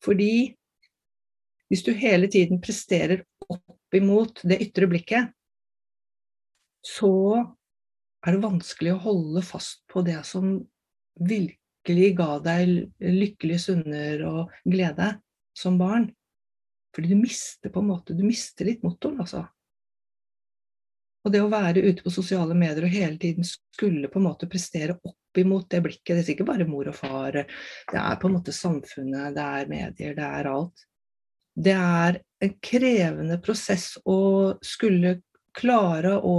Fordi 0.03 0.31
hvis 1.67 1.83
du 1.83 1.91
hele 1.97 2.29
tiden 2.31 2.62
presterer 2.63 3.25
opp 3.47 3.95
imot 3.97 4.43
det 4.47 4.59
ytre 4.67 4.88
blikket, 4.91 5.33
så 6.86 7.12
er 8.24 8.36
det 8.36 8.43
vanskelig 8.43 8.93
å 8.93 9.03
holde 9.03 9.43
fast 9.45 9.83
på 9.91 10.03
det 10.05 10.19
som 10.27 10.53
virkelig 11.17 12.12
ga 12.19 12.38
deg 12.43 12.71
lykkelige 13.01 13.63
stunder 13.65 14.24
og 14.27 14.55
glede 14.67 15.15
som 15.57 15.79
barn. 15.79 16.07
Fordi 16.95 17.12
du 17.12 17.19
mister 17.19 17.74
på 17.74 17.83
en 17.83 17.91
måte, 17.91 18.15
du 18.15 18.24
mister 18.25 18.67
litt 18.69 18.83
motoren, 18.86 19.19
altså. 19.24 19.43
Og 21.27 21.34
det 21.34 21.41
å 21.43 21.50
være 21.51 21.84
ute 21.84 22.05
på 22.05 22.12
sosiale 22.13 22.55
medier 22.55 22.86
og 22.88 22.93
hele 22.93 23.17
tiden 23.19 23.43
skulle 23.43 24.07
på 24.07 24.22
en 24.22 24.29
måte 24.29 24.48
prestere 24.48 24.96
opp 24.96 25.39
imot 25.41 25.67
det 25.69 25.81
blikket, 25.84 26.13
det 26.15 26.24
er 26.24 26.29
ikke 26.38 26.48
bare 26.48 26.67
mor 26.69 26.88
og 26.88 26.96
far, 26.96 27.36
det 27.36 28.00
er 28.00 28.15
på 28.22 28.29
en 28.29 28.38
måte 28.38 28.55
samfunnet, 28.55 29.36
det 29.36 29.43
er 29.43 29.67
medier, 29.69 30.15
det 30.15 30.24
er 30.24 30.50
alt. 30.53 30.86
Det 31.57 31.75
er 31.75 32.22
en 32.48 32.55
krevende 32.63 33.38
prosess 33.43 33.98
å 34.07 34.17
skulle 34.63 35.17
klare 35.57 36.15
å 36.15 36.38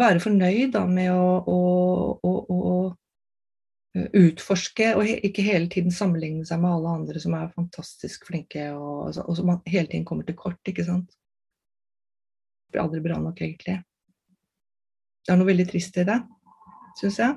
være 0.00 0.22
fornøyd 0.22 0.76
da, 0.76 0.84
med 0.84 1.14
å, 1.14 1.32
å, 1.48 1.58
å, 2.28 2.60
utforske 3.94 4.92
og 4.94 5.08
ikke 5.08 5.42
hele 5.42 5.66
tiden 5.70 5.90
sammenligne 5.94 6.44
seg 6.46 6.60
med 6.62 6.70
alle 6.70 6.96
andre 7.00 7.22
som 7.22 7.34
er 7.34 7.48
fantastisk 7.56 8.28
flinke, 8.28 8.68
og, 8.76 9.08
altså, 9.08 9.24
og 9.26 9.38
som 9.38 9.54
hele 9.66 9.88
tiden 9.90 10.04
kommer 10.06 10.26
til 10.26 10.38
kort, 10.38 10.60
ikke 10.70 10.86
sant. 10.86 11.10
Det 11.10 12.76
blir 12.76 12.84
aldri 12.84 13.00
bra 13.02 13.16
nok, 13.18 13.40
egentlig. 13.42 13.80
Det 15.26 15.34
er 15.34 15.40
noe 15.40 15.50
veldig 15.50 15.66
trist 15.72 15.98
i 15.98 16.06
det, 16.06 16.20
syns 17.00 17.18
jeg. 17.18 17.34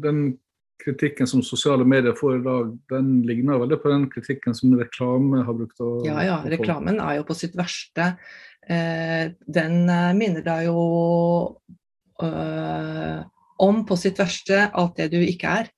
Den 0.00 0.22
kritikken 0.82 1.28
som 1.28 1.44
sosiale 1.44 1.84
medier 1.86 2.16
får 2.18 2.38
i 2.38 2.44
dag, 2.46 2.72
den 2.90 3.10
ligner 3.28 3.60
veldig 3.60 3.78
på 3.82 3.92
den 3.92 4.08
kritikken 4.10 4.56
som 4.56 4.72
reklame 4.80 5.44
har 5.46 5.58
brukt 5.58 5.84
å 5.84 5.90
Ja, 6.06 6.24
ja. 6.24 6.40
Reklamen 6.48 6.98
er 7.04 7.20
jo 7.20 7.28
på 7.28 7.36
sitt 7.38 7.54
verste. 7.58 8.14
Eh, 8.64 9.28
den 9.44 9.76
eh, 9.92 10.08
minner 10.16 10.42
deg 10.46 10.66
jo 10.70 10.80
øh, 12.24 13.22
om 13.62 13.84
på 13.86 14.00
sitt 14.00 14.18
verste 14.18 14.64
alt 14.72 14.98
det 14.98 15.12
du 15.12 15.20
ikke 15.20 15.54
er. 15.62 15.70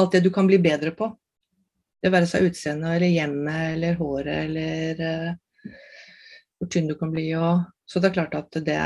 Alt 0.00 0.14
det 0.16 0.22
du 0.24 0.30
kan 0.34 0.48
bli 0.48 0.58
bedre 0.62 0.94
på. 0.96 1.10
Det 2.02 2.10
være 2.12 2.28
seg 2.28 2.48
utseendet 2.48 2.96
eller 2.96 3.12
hjemmet 3.12 3.76
eller 3.76 3.98
håret 4.00 4.38
eller 4.48 5.02
uh, 5.06 5.74
hvor 6.58 6.70
tynn 6.72 6.90
du 6.90 6.96
kan 6.98 7.12
bli. 7.12 7.28
Og, 7.38 7.62
så 7.86 8.00
det 8.02 8.10
er 8.10 8.18
klart 8.20 8.38
at 8.38 8.62
det 8.64 8.82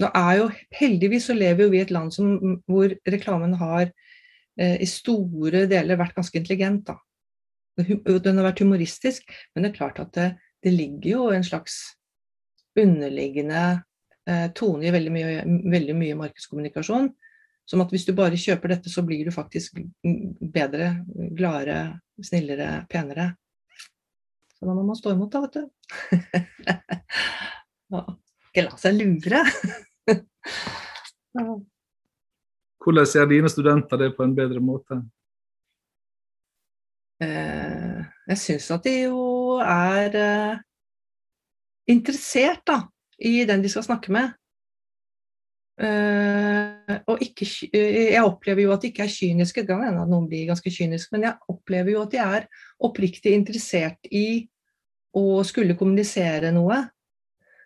Nå 0.00 0.08
er 0.16 0.36
jo 0.38 0.44
Heldigvis 0.78 1.26
så 1.28 1.34
lever 1.36 1.66
jo 1.66 1.72
vi 1.74 1.76
i 1.76 1.82
et 1.84 1.90
land 1.92 2.08
som, 2.14 2.60
hvor 2.64 2.94
reklamen 3.04 3.52
har 3.60 3.90
uh, 3.90 4.76
i 4.80 4.88
store 4.88 5.66
deler 5.68 6.00
vært 6.00 6.16
ganske 6.16 6.40
intelligent. 6.40 6.86
da. 6.88 6.96
Den 7.80 8.40
har 8.40 8.50
vært 8.50 8.62
humoristisk, 8.64 9.28
men 9.54 9.64
det 9.64 9.72
er 9.72 9.76
klart 9.76 10.00
at 10.02 10.14
det, 10.16 10.28
det 10.64 10.72
ligger 10.74 11.10
jo 11.10 11.28
en 11.34 11.44
slags 11.44 11.78
underliggende 12.78 13.82
eh, 14.28 14.46
tone 14.54 14.86
i 14.86 14.92
veldig 14.94 15.12
mye, 15.14 15.44
veldig 15.72 15.96
mye 15.96 16.18
markedskommunikasjon 16.20 17.10
som 17.70 17.82
at 17.84 17.92
hvis 17.94 18.06
du 18.08 18.12
bare 18.18 18.38
kjøper 18.40 18.72
dette, 18.74 18.90
så 18.90 19.04
blir 19.06 19.22
du 19.26 19.30
faktisk 19.34 19.78
bedre, 20.54 21.04
gladere, 21.38 22.00
snillere, 22.18 22.86
penere. 22.90 23.28
Så 24.56 24.66
da 24.66 24.74
må 24.74 24.82
man 24.84 24.98
stå 24.98 25.14
imot, 25.14 25.30
da, 25.32 25.40
vet 25.44 25.54
du. 25.54 25.62
Ikke 28.50 28.66
la 28.66 28.74
seg 28.80 28.98
lure. 28.98 29.44
Hvordan 32.80 33.06
ser 33.06 33.30
dine 33.30 33.48
studenter 33.52 34.02
det 34.02 34.10
på 34.16 34.26
en 34.26 34.34
bedre 34.34 34.60
måte? 34.64 34.98
Eh, 37.22 38.00
jeg 38.32 38.40
syns 38.40 38.66
at 38.74 38.82
de 38.88 38.94
jo 39.04 39.22
er 39.62 40.16
eh, 40.18 40.60
interessert 41.92 42.64
da, 42.66 42.82
i 43.20 43.44
den 43.46 43.62
de 43.62 43.70
skal 43.70 43.86
snakke 43.86 44.10
med. 44.16 44.34
Uh, 45.80 46.98
og 47.08 47.22
ikke, 47.24 47.46
eh, 47.72 48.10
jeg 48.12 48.20
opplever 48.20 48.66
jo 48.66 48.72
at 48.74 48.82
de 48.84 48.90
ikke 48.90 49.06
er 49.06 49.12
kyniske, 49.14 49.62
det 49.64 49.70
kan 49.70 49.86
hende 49.86 50.02
at 50.02 50.10
noen 50.12 50.26
blir 50.28 50.50
ganske 50.50 50.72
kyniske, 50.74 51.08
men 51.14 51.24
jeg 51.24 51.38
opplever 51.48 51.94
jo 51.94 52.02
at 52.02 52.12
de 52.12 52.20
er 52.20 52.46
oppriktig 52.84 53.32
interessert 53.32 54.10
i 54.12 54.44
å 55.16 55.40
skulle 55.46 55.78
kommunisere 55.80 56.52
noe. 56.52 56.82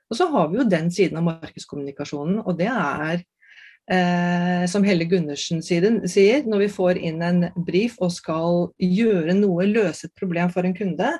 Og 0.06 0.20
så 0.20 0.28
har 0.30 0.46
vi 0.52 0.60
jo 0.60 0.68
den 0.70 0.92
siden 0.94 1.18
av 1.18 1.26
markedskommunikasjonen, 1.26 2.38
og 2.44 2.54
det 2.60 2.70
er 2.70 3.18
uh, 3.18 4.62
som 4.70 4.86
Helle 4.86 5.10
Gundersen 5.10 5.64
sier, 5.64 6.46
når 6.46 6.66
vi 6.68 6.72
får 6.76 7.02
inn 7.10 7.18
en 7.24 7.48
brief 7.66 7.98
og 7.98 8.14
skal 8.14 8.68
gjøre 8.78 9.34
noe, 9.40 9.66
løse 9.66 10.06
et 10.06 10.14
problem 10.14 10.54
for 10.54 10.62
en 10.62 10.78
kunde, 10.78 11.16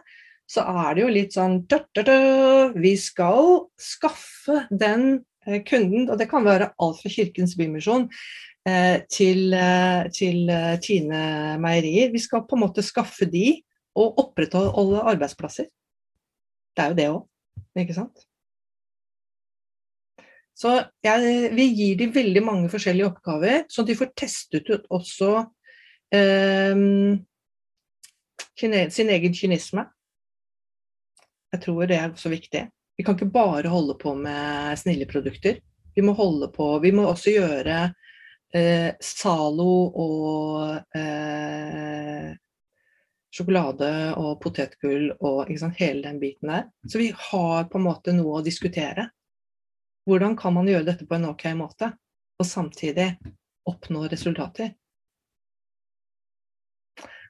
så 0.46 0.62
er 0.84 0.94
det 0.94 1.02
jo 1.02 1.10
litt 1.10 1.34
sånn 1.34 1.62
Vi 2.76 2.96
skal 3.00 3.54
skaffe 3.80 4.66
den 4.70 5.24
Eh, 5.24 5.33
kunden, 5.68 6.08
og 6.10 6.18
det 6.18 6.28
kan 6.30 6.44
være 6.46 6.72
alt 6.80 7.00
fra 7.02 7.12
Kirkens 7.12 7.56
Bymisjon 7.58 8.08
eh, 8.68 9.02
til, 9.10 9.54
eh, 9.54 10.10
til 10.14 10.52
Tine 10.84 11.22
meierier. 11.62 12.12
Vi 12.12 12.22
skal 12.22 12.46
på 12.48 12.58
en 12.58 12.64
måte 12.66 12.84
skaffe 12.86 13.28
de 13.30 13.62
og 13.94 14.18
opprettholde 14.18 15.02
arbeidsplasser. 15.14 15.68
Det 16.74 16.82
er 16.82 16.88
jo 16.90 16.98
det 16.98 17.10
òg, 17.12 17.26
ikke 17.78 17.96
sant? 17.96 18.24
Så 20.54 20.70
jeg, 21.02 21.50
vi 21.54 21.66
gir 21.74 21.98
de 21.98 22.10
veldig 22.14 22.42
mange 22.46 22.70
forskjellige 22.70 23.10
oppgaver, 23.10 23.64
så 23.70 23.82
de 23.82 23.96
får 23.98 24.12
testet 24.18 24.70
ut 24.70 24.86
også 24.90 25.30
eh, 26.14 26.74
sin 28.54 29.10
egen 29.16 29.34
kynisme. 29.34 29.86
Jeg 31.54 31.62
tror 31.62 31.86
det 31.90 31.98
er 31.98 32.10
også 32.10 32.30
viktig. 32.30 32.64
Vi 32.96 33.04
kan 33.04 33.16
ikke 33.16 33.32
bare 33.34 33.68
holde 33.68 33.96
på 33.98 34.14
med 34.14 34.78
snille 34.78 35.06
produkter. 35.10 35.58
Vi 35.94 36.02
må 36.02 36.12
holde 36.12 36.48
på 36.54 36.78
Vi 36.82 36.92
må 36.94 37.06
også 37.10 37.34
gjøre 37.34 37.78
eh, 38.54 38.94
Zalo 39.02 39.72
og 40.04 40.98
eh, 40.98 42.30
sjokolade 43.34 43.90
og 44.20 44.38
potetgull 44.42 45.08
og 45.16 45.50
sant, 45.58 45.78
hele 45.80 46.04
den 46.06 46.20
biten 46.22 46.52
der. 46.52 46.68
Så 46.86 47.00
vi 47.02 47.10
har 47.30 47.66
på 47.70 47.80
en 47.80 47.86
måte 47.88 48.14
noe 48.14 48.38
å 48.38 48.46
diskutere. 48.46 49.08
Hvordan 50.06 50.36
kan 50.38 50.54
man 50.54 50.68
gjøre 50.68 50.86
dette 50.90 51.06
på 51.08 51.16
en 51.16 51.30
ok 51.30 51.48
måte, 51.58 51.90
og 52.38 52.46
samtidig 52.46 53.08
oppnå 53.66 54.04
resultater? 54.12 54.74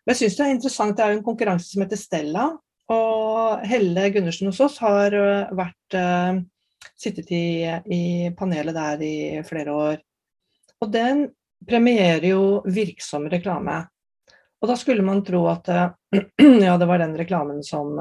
Men 0.04 0.12
jeg 0.12 0.24
syns 0.24 0.36
det 0.36 0.44
er 0.44 0.52
interessant, 0.52 0.96
det 0.96 1.04
er 1.04 1.14
jo 1.14 1.20
en 1.20 1.26
konkurranse 1.26 1.70
som 1.70 1.84
heter 1.84 2.00
Stella, 2.00 2.48
og 2.92 3.64
Helle 3.64 4.10
Gundersen 4.12 4.50
hos 4.50 4.60
oss 4.60 4.76
har 4.84 5.14
øh, 5.16 5.54
vært, 5.56 5.96
uh, 5.96 6.40
sittet 7.00 7.30
i, 7.32 7.64
i, 7.64 8.02
panelet 8.36 8.76
der 8.76 9.04
i 9.04 9.16
flere 9.46 9.72
år. 9.72 10.02
Og 10.84 10.90
den 10.92 11.26
premierer 11.64 12.26
jo 12.28 12.60
virksom 12.68 13.30
reklame. 13.32 13.78
Og 14.60 14.68
da 14.68 14.76
skulle 14.80 15.04
man 15.04 15.24
tro 15.24 15.46
at 15.48 15.70
ja, 16.66 16.76
det 16.76 16.88
var 16.88 17.00
den 17.00 17.16
reklamen 17.16 17.64
som 17.64 17.96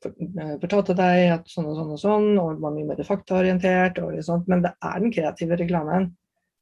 fortalte 0.00 0.94
deg 0.96 1.34
at 1.34 1.50
sånn 1.50 1.68
og 1.70 1.76
sånn 1.76 1.94
og 1.94 2.00
sånn, 2.00 2.28
og 2.40 2.54
det 2.56 2.64
var 2.64 2.74
mye 2.74 2.88
mer 2.88 3.02
faktaorientert, 3.06 4.00
og 4.02 4.18
sånt, 4.24 4.48
men 4.50 4.64
det 4.64 4.72
er 4.78 5.02
den 5.02 5.12
kreative 5.14 5.58
reklamen. 5.60 6.10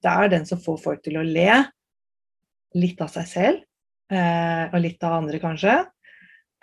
Det 0.02 0.11
er 0.11 0.33
den 0.33 0.47
som 0.47 0.61
får 0.62 0.81
folk 0.83 1.05
til 1.05 1.19
å 1.19 1.26
le. 1.26 1.50
Litt 2.78 3.00
av 3.02 3.11
seg 3.12 3.28
selv, 3.31 3.62
eh, 4.12 4.64
og 4.69 4.81
litt 4.83 5.05
av 5.07 5.19
andre, 5.21 5.40
kanskje. 5.43 5.76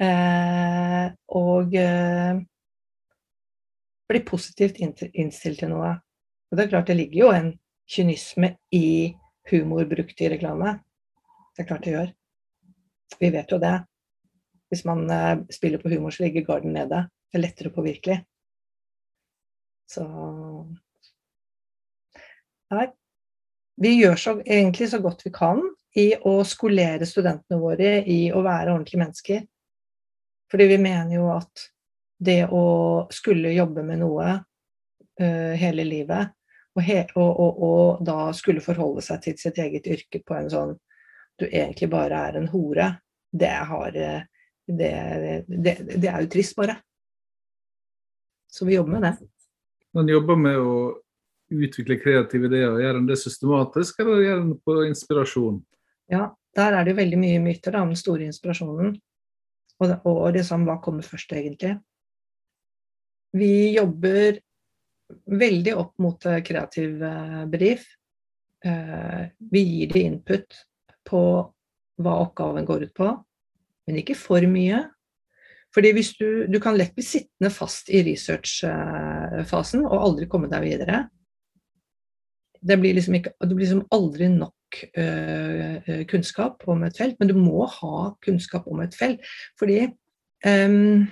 Eh, 0.02 1.06
og 1.40 1.76
eh, 1.80 2.40
bli 4.10 4.22
positivt 4.28 4.82
innstilt 4.82 5.62
til 5.62 5.72
noe. 5.72 5.94
Og 6.52 6.58
det 6.58 6.66
er 6.66 6.74
klart 6.74 6.92
det 6.92 6.98
ligger 7.00 7.22
jo 7.22 7.32
en 7.32 7.52
kynisme 7.90 8.56
i 8.76 9.16
humor 9.52 9.88
brukt 9.90 10.22
i 10.22 10.30
reklame. 10.34 10.78
Det 11.56 11.64
er 11.64 11.70
klart 11.70 11.86
det 11.86 11.96
gjør. 11.96 12.14
Vi 13.22 13.32
vet 13.32 13.52
jo 13.52 13.62
det. 13.62 13.76
Hvis 14.70 14.86
man 14.88 15.06
eh, 15.10 15.38
spiller 15.54 15.82
på 15.82 15.92
humor, 15.94 16.12
så 16.12 16.26
ligger 16.26 16.48
garden 16.48 16.76
nede. 16.76 17.06
Det 17.32 17.40
er 17.40 17.46
lettere 17.46 17.72
å 17.72 17.78
påvirkelig. 17.78 18.20
Så 19.90 20.06
Nei. 22.74 22.88
Vi 23.76 23.92
gjør 24.00 24.16
så, 24.20 24.32
egentlig 24.40 24.88
så 24.90 25.02
godt 25.04 25.26
vi 25.26 25.32
kan 25.36 25.60
i 26.00 26.08
å 26.28 26.38
skolere 26.48 27.08
studentene 27.08 27.60
våre 27.60 27.98
i 28.08 28.32
å 28.32 28.40
være 28.44 28.72
ordentlige 28.72 29.02
mennesker. 29.02 29.44
Fordi 30.52 30.68
vi 30.70 30.78
mener 30.82 31.16
jo 31.16 31.30
at 31.34 31.66
det 32.26 32.46
å 32.54 32.66
skulle 33.12 33.54
jobbe 33.56 33.84
med 33.84 34.00
noe 34.04 34.28
uh, 34.36 35.54
hele 35.60 35.86
livet, 35.88 36.32
og, 36.76 36.82
he 36.84 37.02
og, 37.16 37.40
og, 37.40 37.64
og, 37.64 38.04
da 38.06 38.30
skulle 38.36 38.64
forholde 38.64 39.04
seg 39.04 39.22
til 39.24 39.38
sitt 39.40 39.60
eget 39.64 39.88
yrke 39.88 40.22
på 40.26 40.36
en 40.36 40.50
sånn 40.52 40.74
du 41.40 41.46
egentlig 41.48 41.90
bare 41.92 42.20
er 42.30 42.38
en 42.40 42.48
hore, 42.52 42.90
det 43.36 43.52
har 43.72 43.96
uh, 43.96 44.22
det, 44.68 44.92
det, 45.48 45.74
det, 45.96 46.08
er 46.08 46.22
jo 46.24 46.30
trist, 46.32 46.56
bare. 46.58 46.78
Så 48.52 48.66
vi 48.66 48.78
jobber 48.78 48.98
med 48.98 49.02
det. 49.02 49.16
Man 49.94 50.10
jobber 50.10 50.40
med 50.40 50.58
å 50.58 50.76
utvikle 51.54 52.00
kreative 52.02 52.50
ideer. 52.50 52.80
Gjør 52.82 53.00
en 53.00 53.10
det 53.10 53.20
systematisk, 53.22 54.00
eller 54.02 54.24
gjør 54.24 54.42
en 54.42 54.54
på 54.66 54.78
inspirasjon? 54.88 55.60
Ja, 56.12 56.30
der 56.56 56.78
er 56.78 56.86
det 56.86 56.96
jo 56.96 57.02
veldig 57.02 57.20
mye 57.22 57.44
myter 57.44 57.78
om 57.82 57.94
den 57.94 58.00
store 58.00 58.26
inspirasjonen. 58.30 58.96
Og, 59.84 59.92
og 60.08 60.26
liksom, 60.36 60.64
hva 60.68 60.78
kommer 60.84 61.06
først, 61.06 61.34
egentlig? 61.36 61.76
Vi 63.36 63.76
jobber 63.76 64.40
veldig 65.28 65.76
opp 65.78 65.98
mot 66.02 66.28
kreativ 66.48 67.04
eh, 67.04 67.42
brief. 67.52 67.84
Eh, 68.66 69.28
vi 69.52 69.64
gir 69.66 69.92
de 69.92 70.06
input 70.08 70.62
på 71.06 71.22
hva 72.02 72.20
oppgaven 72.24 72.66
går 72.68 72.88
ut 72.88 72.96
på 72.96 73.10
men 73.86 74.02
ikke 74.02 74.18
for 74.18 74.46
mye. 74.50 74.84
Fordi 75.76 75.92
du, 76.20 76.46
du 76.48 76.60
kan 76.64 76.78
lett 76.78 76.96
bli 76.96 77.04
sittende 77.04 77.52
fast 77.52 77.90
i 77.92 78.02
researchfasen 78.06 79.84
og 79.84 79.98
aldri 80.00 80.28
komme 80.32 80.48
deg 80.52 80.64
videre. 80.64 81.02
Det 82.66 82.78
blir 82.80 82.96
liksom, 82.96 83.18
ikke, 83.20 83.36
det 83.44 83.52
blir 83.52 83.66
liksom 83.68 83.84
aldri 83.94 84.30
nok 84.32 84.56
uh, 84.98 86.04
kunnskap 86.10 86.66
om 86.72 86.84
et 86.88 86.98
felt, 86.98 87.20
men 87.20 87.32
du 87.32 87.36
må 87.38 87.66
ha 87.70 88.12
kunnskap 88.26 88.68
om 88.72 88.84
et 88.84 88.96
felt. 88.98 89.24
Fordi 89.60 89.82
um, 90.46 91.06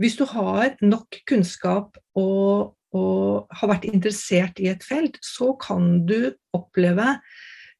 hvis 0.00 0.16
du 0.16 0.24
har 0.30 0.76
nok 0.80 1.20
kunnskap 1.28 1.98
og, 2.16 2.74
og, 2.96 3.46
har 3.52 3.72
vært 3.74 3.88
interessert 3.90 4.60
i 4.62 4.70
et 4.72 4.84
felt, 4.86 5.20
så 5.24 5.52
kan 5.60 5.98
du 6.08 6.32
oppleve 6.56 7.18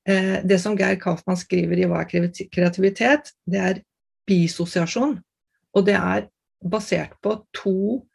Eh, 0.08 0.40
det 0.44 0.58
som 0.60 0.76
Geir 0.78 0.96
Kaufmann 1.00 1.38
skriver 1.38 1.82
i 1.82 1.88
Hva 1.88 2.04
er 2.04 2.30
kreativitet, 2.52 3.34
det 3.44 3.60
er 3.60 3.82
bisosiasjon. 4.28 5.18
Og 5.76 5.86
det 5.86 5.96
er 5.98 6.28
basert 6.70 7.16
på 7.22 7.36
to 7.56 8.06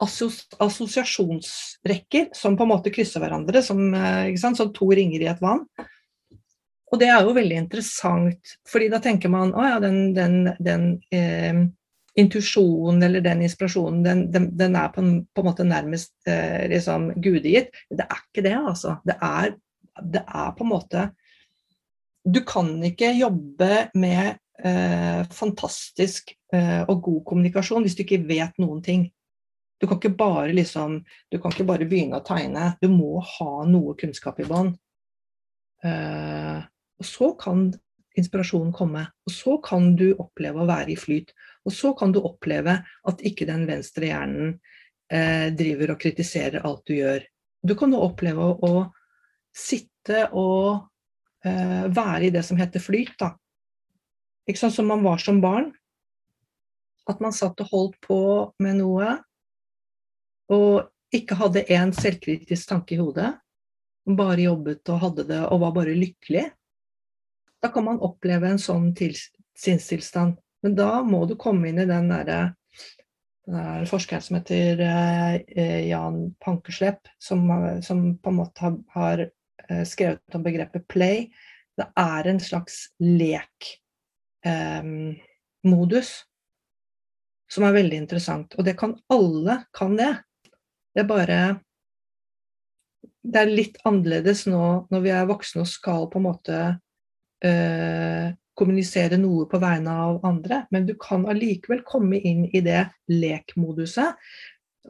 assosiasjonsrekker 0.00 2.26
som 2.36 2.56
på 2.56 2.62
en 2.66 2.72
måte 2.72 2.92
krysser 2.94 3.20
hverandre, 3.22 3.62
som, 3.64 3.94
eh, 3.94 4.36
som, 4.40 4.54
to 4.74 4.86
ringer 4.96 5.20
i 5.22 5.30
et 5.30 5.42
vann. 5.42 5.62
Og 6.90 6.98
det 6.98 7.08
er 7.12 7.20
jo 7.22 7.36
veldig 7.36 7.58
interessant, 7.66 8.42
fordi 8.66 8.88
da 8.90 8.98
tenker 9.02 9.28
man 9.30 9.54
å 9.54 9.62
ja, 9.62 9.78
den, 9.82 10.14
den, 10.16 10.34
den 10.58 11.00
eh, 11.14 11.54
intuisjonen 12.18 13.02
eller 13.06 13.20
den 13.22 13.42
inspirasjonen, 13.46 14.02
den, 14.02 14.30
den, 14.34 14.50
den 14.58 14.76
er 14.76 14.88
på 14.94 15.00
en, 15.04 15.12
på 15.30 15.44
en, 15.44 15.48
måte 15.52 15.64
nærmest 15.68 16.12
eh, 16.26 16.66
liksom 16.72 17.12
gudegitt. 17.22 17.70
Det 17.90 18.06
er 18.08 18.20
ikke 18.24 18.46
det, 18.48 18.56
altså. 18.58 18.96
Det 19.06 19.16
er, 19.22 19.54
det 20.02 20.24
er 20.26 20.50
på 20.56 20.66
en 20.66 20.72
måte 20.72 21.10
du 22.24 22.42
kan 22.46 22.72
ikke 22.84 23.12
jobbe 23.16 23.88
med 23.98 24.36
eh, 24.64 25.22
fantastisk 25.32 26.34
eh, 26.52 26.82
og 26.84 27.02
god 27.06 27.22
kommunikasjon 27.30 27.86
hvis 27.86 27.96
du 27.96 28.04
ikke 28.04 28.22
vet 28.28 28.60
noen 28.60 28.82
ting. 28.84 29.06
Du 29.80 29.88
kan 29.88 29.96
ikke 29.96 30.12
bare 30.12 30.52
liksom, 30.52 30.98
du 31.32 31.38
kan 31.40 31.54
ikke 31.54 31.68
bare 31.68 31.88
begynne 31.88 32.20
å 32.20 32.24
tegne. 32.26 32.74
Du 32.82 32.90
må 32.92 33.22
ha 33.24 33.52
noe 33.68 33.96
kunnskap 34.00 34.40
i 34.42 34.48
bånn. 34.48 34.74
Uh, 35.80 36.60
og 37.00 37.08
så 37.08 37.30
kan 37.40 37.70
inspirasjonen 38.18 38.72
komme. 38.76 39.06
Og 39.26 39.32
så 39.32 39.56
kan 39.64 39.94
du 39.96 40.12
oppleve 40.12 40.62
å 40.62 40.68
være 40.68 40.94
i 40.94 40.98
flyt. 41.00 41.32
Og 41.64 41.74
så 41.74 41.94
kan 41.96 42.12
du 42.12 42.20
oppleve 42.22 42.80
at 42.84 43.24
ikke 43.26 43.48
den 43.48 43.66
venstre 43.68 44.10
hjernen 44.10 44.54
eh, 45.12 45.48
driver 45.56 45.94
og 45.94 46.00
kritiserer 46.02 46.66
alt 46.66 46.84
du 46.88 46.96
gjør. 46.98 47.24
Du 47.62 47.76
kan 47.78 47.92
nå 47.92 48.00
oppleve 48.02 48.44
å, 48.44 48.56
å 48.60 49.56
sitte 49.56 50.26
og 50.36 50.86
eh, 51.46 51.86
være 51.88 52.28
i 52.28 52.32
det 52.34 52.44
som 52.46 52.60
heter 52.60 52.82
flyt. 52.82 53.14
da. 53.20 53.32
Ikke 54.48 54.64
sant, 54.64 54.76
som 54.76 54.88
man 54.90 55.04
var 55.06 55.22
som 55.22 55.40
barn. 55.42 55.70
At 57.08 57.22
man 57.22 57.34
satt 57.36 57.60
og 57.62 57.72
holdt 57.72 58.00
på 58.04 58.20
med 58.62 58.80
noe 58.82 59.18
og 60.50 61.14
ikke 61.14 61.38
hadde 61.40 61.66
én 61.72 61.92
selvkritisk 61.94 62.70
tanke 62.70 62.96
i 62.96 63.00
hodet. 63.00 63.32
Bare 64.06 64.46
jobbet 64.46 64.88
og 64.90 65.02
hadde 65.04 65.26
det 65.28 65.40
og 65.46 65.60
var 65.64 65.74
bare 65.76 65.96
lykkelig. 65.98 66.46
Da 67.60 67.70
kan 67.72 67.86
man 67.86 68.00
oppleve 68.02 68.48
en 68.48 68.62
sånn 68.62 68.92
sinnstilstand. 68.96 70.38
Men 70.64 70.76
da 70.76 71.02
må 71.06 71.24
du 71.28 71.36
komme 71.40 71.70
inn 71.70 71.80
i 71.82 71.88
den 71.88 72.10
derre 72.12 72.40
den 73.50 73.86
forskeren 73.88 74.22
som 74.22 74.36
heter 74.36 74.78
eh, 74.84 75.88
Jan 75.88 76.28
Pankeslepp, 76.44 77.08
som, 77.18 77.48
som, 77.82 78.02
på 78.20 78.30
en 78.30 78.36
måte 78.36 78.62
har, 78.62 78.76
har 78.94 79.22
Eh, 79.70 79.84
skrevet 79.84 80.34
om 80.34 80.42
begrepet 80.42 80.88
play. 80.88 81.30
Det 81.76 81.86
er 81.96 82.26
en 82.26 82.40
slags 82.42 82.88
lek-modus 82.98 83.70
eh, 86.10 86.26
som 87.50 87.64
er 87.66 87.76
veldig 87.76 87.96
interessant. 88.02 88.54
Og 88.58 88.64
det 88.66 88.74
kan 88.80 88.96
alle 89.12 89.64
kan 89.76 89.96
det. 89.98 90.14
Det 90.94 91.04
er 91.04 91.08
bare 91.08 91.40
Det 93.20 93.40
er 93.42 93.52
litt 93.52 93.76
annerledes 93.86 94.46
nå 94.48 94.64
når 94.90 95.02
vi 95.04 95.12
er 95.14 95.28
voksne 95.28 95.64
og 95.64 95.68
skal 95.70 96.06
på 96.10 96.20
en 96.20 96.26
måte 96.26 96.60
eh, 97.44 98.32
kommunisere 98.56 99.18
noe 99.20 99.46
på 99.48 99.60
vegne 99.60 99.92
av 100.06 100.24
andre, 100.26 100.64
men 100.72 100.86
du 100.88 100.94
kan 101.00 101.26
allikevel 101.28 101.84
komme 101.88 102.18
inn 102.18 102.46
i 102.48 102.60
det 102.64 102.82
lekmoduset 103.12 104.18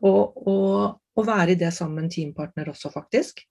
og, 0.01 0.39
og, 0.47 0.99
og 1.19 1.27
være 1.27 1.55
i 1.55 1.61
det 1.61 1.71
sammen 1.75 2.07
med 2.07 2.15
teampartner 2.15 2.71
også, 2.73 2.91
faktisk 2.95 3.45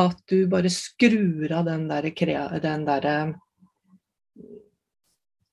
at 0.00 0.18
du 0.30 0.46
bare 0.50 0.70
skrur 0.72 1.52
av 1.54 1.68
den 1.68 1.86
der, 1.90 2.08
den 2.62 2.86
der 2.88 3.34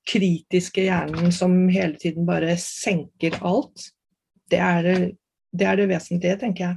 kritiske 0.08 0.86
hjernen 0.88 1.32
som 1.34 1.54
hele 1.70 1.94
tiden 2.00 2.26
bare 2.26 2.56
senker 2.58 3.38
alt. 3.46 3.92
Det 4.50 4.58
er 4.58 4.82
det, 4.82 4.96
det 5.52 5.66
er 5.68 5.76
det, 5.76 5.88
vesentlige, 5.90 6.38
tenker 6.40 6.64
jeg. 6.64 6.76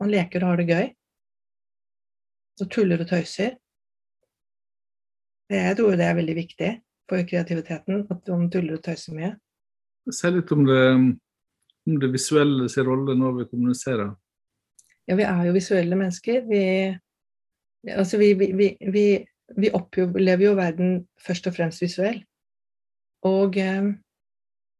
Man 0.00 0.12
leker 0.12 0.44
og 0.44 0.52
har 0.52 0.60
det 0.60 0.66
gøy. 0.68 0.88
Og 2.60 2.70
tuller 2.72 3.00
og 3.00 3.08
tøyser. 3.08 3.56
Jeg 5.52 5.76
tror 5.78 5.96
det 5.96 6.06
er 6.06 6.18
veldig 6.18 6.36
viktig 6.36 6.70
for 7.08 7.22
kreativiteten, 7.30 8.06
at 8.10 8.28
man 8.32 8.50
tuller 8.50 8.78
og 8.78 8.84
tøyser 8.84 9.14
mye. 9.16 9.32
Si 10.12 10.30
litt 10.30 10.52
om 10.54 10.64
det, 10.66 10.82
om 11.86 11.98
det 12.02 12.12
visuelle 12.12 12.68
sin 12.70 12.86
rolle 12.86 13.16
når 13.18 13.40
vi 13.40 13.48
kommuniserer. 13.50 14.12
Ja, 15.06 15.14
vi 15.14 15.26
er 15.26 15.44
jo 15.46 15.54
visuelle 15.54 15.98
mennesker. 15.98 16.42
Vi, 16.50 16.62
altså 17.94 18.18
vi, 18.18 18.32
vi, 18.34 18.72
vi, 18.92 19.06
vi 19.56 19.70
opplever 19.74 20.44
jo 20.44 20.56
verden 20.58 20.98
først 21.22 21.46
og 21.46 21.56
fremst 21.56 21.82
visuell. 21.82 22.20
Og 23.26 23.56
eh, 23.58 23.92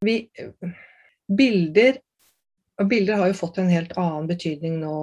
vi 0.05 0.17
Bilder 1.37 1.97
og 2.77 2.89
bilder 2.91 3.21
har 3.21 3.31
jo 3.31 3.37
fått 3.39 3.61
en 3.61 3.71
helt 3.73 3.95
annen 3.97 4.27
betydning 4.29 4.79
nå 4.81 4.97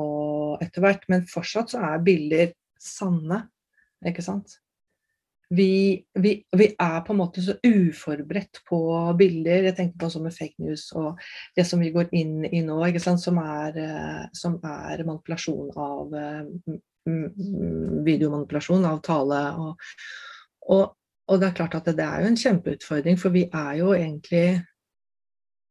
etter 0.62 0.84
hvert, 0.84 1.08
men 1.10 1.26
fortsatt 1.30 1.74
så 1.74 1.82
er 1.90 2.04
bilder 2.06 2.52
sanne, 2.80 3.40
ikke 4.06 4.22
sant? 4.24 4.58
vi, 5.48 6.04
vi, 6.14 6.46
vi, 6.56 6.66
er 6.78 7.00
på 7.00 7.12
en 7.12 7.18
måte 7.18 7.42
så 7.42 7.54
uforberedt 7.62 8.62
på 8.68 8.80
bilder. 9.18 9.68
Jeg 9.68 9.76
tenker 9.76 10.00
på 10.00 10.10
sånn 10.12 10.26
med 10.26 10.37
fake 10.37 10.62
news 10.64 10.88
og 10.96 11.20
det 11.56 11.66
som 11.68 11.82
vi 11.82 11.92
går 11.94 12.10
inn 12.16 12.44
i 12.48 12.62
nå, 12.64 12.80
som 13.20 13.40
er, 13.42 13.78
eh, 13.78 14.24
som, 14.37 14.58
er, 14.64 15.04
manipulasjon 15.04 15.70
av 15.76 16.14
eh, 16.18 16.76
videomanipulasjon 18.08 18.87
av 18.88 19.00
tale. 19.04 19.40
Og, 19.60 19.88
og, 20.74 20.84
og 21.28 21.40
det 21.40 21.50
er 21.50 21.58
klart 21.60 21.78
at 21.78 21.90
det, 21.90 21.98
det, 22.00 22.08
er 22.08 22.24
jo 22.24 22.32
en 22.32 22.42
kjempeutfordring, 22.44 23.20
for 23.20 23.34
vi 23.34 23.48
er 23.50 23.74
jo 23.82 23.96
egentlig 23.96 24.46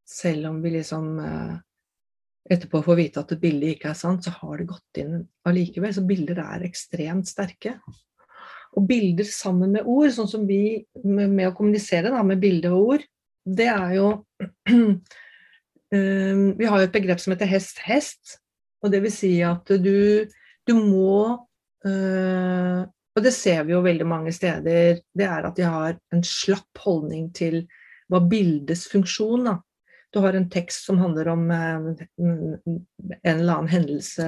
Selv 0.04 0.50
om 0.50 0.58
vi 0.60 0.68
liksom 0.68 1.06
eh, 1.18 1.52
etterpå 2.50 2.82
får 2.84 2.98
vite 2.98 3.22
at 3.22 3.32
et 3.34 3.40
bilde 3.40 3.70
ikke 3.72 3.90
er 3.92 3.98
sant, 3.98 4.26
så 4.26 4.34
har 4.36 4.58
det 4.60 4.68
gått 4.68 5.00
inn 5.00 5.22
allikevel. 5.48 5.94
Så 5.96 6.04
bilder 6.08 6.40
er 6.42 6.66
ekstremt 6.66 7.30
sterke. 7.30 7.78
Og 8.74 8.86
bilder 8.88 9.26
sammen 9.28 9.74
med 9.76 9.88
ord, 9.88 10.10
sånn 10.12 10.30
som 10.30 10.46
vi 10.48 10.84
med, 11.04 11.46
å 11.48 11.54
kommunisere 11.56 12.12
da, 12.12 12.22
med 12.26 12.42
bilde 12.42 12.72
og 12.74 12.94
ord, 12.94 13.04
det 13.44 13.68
er 13.68 13.98
jo 13.98 14.08
um, 14.70 14.96
Vi 16.58 16.66
har 16.66 16.80
jo 16.80 16.86
et 16.88 16.94
begrep 16.94 17.20
som 17.22 17.34
heter 17.34 17.46
hest-hest. 17.46 18.38
Og 18.82 18.90
det 18.92 18.98
vil 19.04 19.12
si 19.14 19.36
at 19.46 19.68
du, 19.80 20.26
du 20.66 20.72
må 20.74 21.14
uh, 21.86 22.82
og 23.14 23.22
det 23.22 23.30
ser 23.34 23.62
vi 23.66 23.74
jo 23.74 23.82
veldig 23.84 24.06
mange 24.10 24.32
steder, 24.34 24.98
det 25.14 25.26
er 25.26 25.46
at 25.46 25.54
de 25.54 25.66
har 25.68 25.94
en 26.12 26.24
slapp 26.26 26.82
holdning 26.82 27.28
til 27.36 27.62
hva 28.10 28.20
bildets 28.26 28.88
funksjon 28.90 29.46
da. 29.46 29.54
Du 30.14 30.20
har 30.22 30.36
en 30.38 30.46
tekst 30.50 30.86
som 30.86 31.00
handler 31.02 31.28
om 31.32 31.48
eh, 31.50 31.86
en 32.22 33.38
eller 33.38 33.54
annen 33.56 33.70
hendelse, 33.72 34.26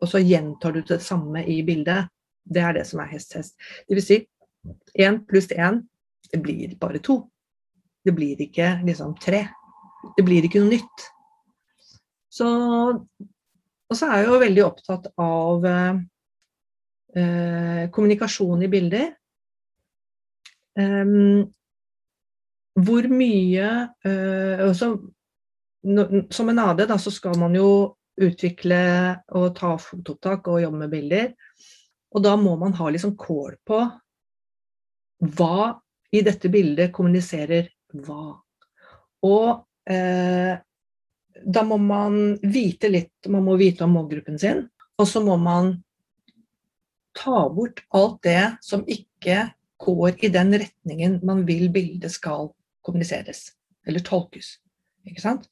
og 0.00 0.06
så 0.10 0.18
gjentar 0.18 0.74
du 0.74 0.80
det 0.82 0.98
samme 1.04 1.44
i 1.46 1.60
bildet. 1.66 2.10
Det 2.42 2.62
er 2.62 2.74
det 2.74 2.82
som 2.88 3.02
er 3.02 3.12
hest-hest. 3.12 3.54
Det 3.86 3.94
vil 3.94 4.02
si 4.02 4.18
én 4.98 5.20
pluss 5.30 5.46
én, 5.54 5.84
det 6.32 6.40
blir 6.42 6.74
bare 6.80 6.98
to. 6.98 7.20
Det 8.02 8.14
blir 8.14 8.40
ikke 8.42 8.80
liksom 8.86 9.14
tre. 9.22 9.44
Det 10.16 10.24
blir 10.26 10.46
ikke 10.46 10.62
noe 10.62 10.74
nytt. 10.74 11.06
Så, 12.30 12.48
og 13.86 13.96
så 13.96 14.10
er 14.10 14.20
jeg 14.20 14.28
jo 14.28 14.40
veldig 14.42 14.64
opptatt 14.66 15.06
av 15.22 15.66
eh, 15.70 16.00
eh, 17.22 17.84
kommunikasjon 17.94 18.66
i 18.66 18.70
bilder. 18.74 19.06
Um, 20.76 21.46
hvor 22.76 23.06
mye 23.08 23.68
eh, 24.04 24.64
også, 24.66 24.90
no, 25.88 26.06
Som 26.30 26.50
en 26.52 26.60
AD 26.60 26.84
da, 26.90 26.98
så 27.00 27.12
skal 27.14 27.38
man 27.40 27.56
jo 27.56 27.96
utvikle 28.16 28.80
og 29.36 29.50
ta 29.56 29.74
fotoopptak 29.80 30.48
og 30.48 30.62
jobbe 30.62 30.82
med 30.84 30.92
bilder. 30.92 31.32
Og 32.16 32.22
da 32.24 32.34
må 32.40 32.54
man 32.60 32.76
ha 32.78 32.88
liksom 32.92 33.16
kål 33.20 33.58
på 33.66 33.80
hva 35.36 35.72
i 36.12 36.22
dette 36.24 36.48
bildet 36.52 36.94
kommuniserer 36.96 37.68
hva. 38.04 38.36
Og 39.26 39.90
eh, 39.90 40.56
da 41.44 41.64
må 41.64 41.76
man 41.80 42.36
vite 42.40 42.88
litt, 42.92 43.28
man 43.28 43.44
må 43.44 43.56
vite 43.60 43.84
om 43.84 43.96
målgruppen 43.96 44.38
sin. 44.40 44.64
Og 44.96 45.08
så 45.08 45.20
må 45.24 45.36
man 45.40 45.74
ta 47.16 47.46
bort 47.52 47.82
alt 47.96 48.20
det 48.24 48.44
som 48.64 48.84
ikke 48.84 49.50
går 49.80 50.24
i 50.24 50.32
den 50.32 50.54
retningen 50.56 51.18
man 51.26 51.44
vil 51.48 51.68
bildet 51.72 52.12
skal 52.12 52.50
kommuniseres 52.86 53.50
eller 53.86 54.04
tolkes. 54.06 54.56
Ikke 55.06 55.22
sant? 55.22 55.46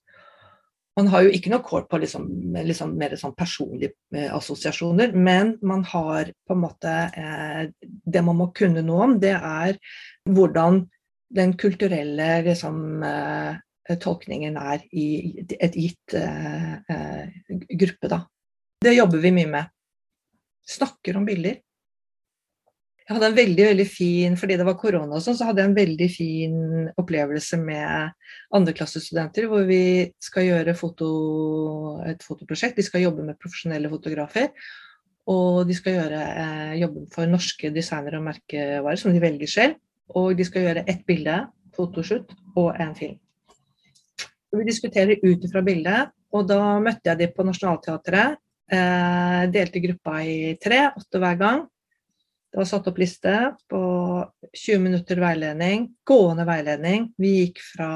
Man 0.95 1.09
har 1.11 1.25
jo 1.27 1.33
ikke 1.35 1.51
noe 1.51 1.65
kål 1.67 1.89
på 1.91 1.99
liksom, 2.05 2.27
liksom 2.55 2.93
mer 2.99 3.17
sånn 3.19 3.35
personlige 3.35 3.97
eh, 4.15 4.31
assosiasjoner, 4.31 5.15
men 5.15 5.57
man 5.67 5.83
har 5.91 6.31
på 6.47 6.55
en 6.55 6.63
måte 6.63 6.93
eh, 7.19 7.63
Det 7.83 8.23
man 8.23 8.39
må 8.39 8.53
kunne 8.55 8.85
noe 8.87 9.09
om, 9.09 9.17
det 9.19 9.35
er 9.35 9.75
hvordan 10.31 10.85
den 11.35 11.57
kulturelle 11.59 12.29
liksom, 12.47 13.03
eh, 13.03 13.97
tolkningen 14.01 14.57
er 14.61 14.85
i 14.95 15.07
et 15.59 15.75
gitt 15.75 16.15
eh, 16.15 16.73
eh, 16.79 17.59
gruppe, 17.75 18.11
da. 18.13 18.23
Det 18.85 18.95
jobber 18.95 19.23
vi 19.25 19.35
mye 19.35 19.51
med 19.51 19.73
snakker 20.65 21.19
om 21.19 21.27
bilder. 21.27 21.59
Jeg 23.05 23.19
hadde 23.19 23.29
en 23.29 23.37
veldig 23.37 23.65
veldig 23.67 23.85
fin, 23.85 24.37
fordi 24.41 24.57
det 24.57 24.65
var 24.65 24.79
korona 24.81 25.19
og 25.19 25.21
sånn, 25.21 25.37
så 25.37 25.51
hadde 25.51 25.61
jeg 25.61 25.71
en 25.71 25.77
veldig 25.77 26.07
fin 26.09 26.55
opplevelse 27.01 27.59
med 27.61 28.15
andreklassestudenter 28.57 29.49
hvor 29.51 29.67
vi 29.69 29.81
skal 30.25 30.47
gjøre 30.47 30.77
foto, 30.79 31.09
et 32.09 32.25
fotoprosjekt. 32.25 32.79
De 32.79 32.87
skal 32.87 33.05
jobbe 33.05 33.27
med 33.27 33.37
profesjonelle 33.41 33.91
fotografer. 33.93 34.49
Og 35.29 35.65
de 35.69 35.77
skal 35.77 35.99
gjøre 35.99 36.23
eh, 36.45 36.73
jobben 36.81 37.05
for 37.13 37.29
norske 37.29 37.71
designere 37.73 38.21
og 38.21 38.27
merkevarer 38.27 39.01
som 39.01 39.13
de 39.13 39.21
velger 39.21 39.53
selv. 39.53 39.77
Og 40.17 40.33
de 40.37 40.45
skal 40.49 40.67
gjøre 40.67 40.87
ett 40.89 41.05
bilde, 41.09 41.37
fotoshoot, 41.77 42.33
og 42.61 42.73
en 42.81 42.97
film. 42.97 43.21
Vi 44.55 44.65
diskuterer 44.69 45.21
ut 45.25 45.45
ifra 45.45 45.65
bildet, 45.65 46.13
og 46.33 46.49
da 46.49 46.77
møtte 46.81 47.11
jeg 47.11 47.21
dem 47.21 47.37
på 47.37 47.45
Nationaltheatret 47.45 48.41
Eh, 48.73 49.43
delte 49.53 49.81
gruppa 49.81 50.23
i 50.25 50.57
tre, 50.63 50.89
åtte 50.97 51.21
hver 51.21 51.37
gang. 51.41 51.65
Det 52.55 52.61
var 52.61 52.69
satt 52.71 52.87
opp 52.87 52.99
liste 53.03 53.31
på 53.67 53.79
20 54.55 54.79
minutter 54.79 55.19
veiledning, 55.19 55.89
gående 56.07 56.45
veiledning. 56.47 57.09
Vi 57.19 57.33
gikk 57.41 57.57
fra 57.59 57.89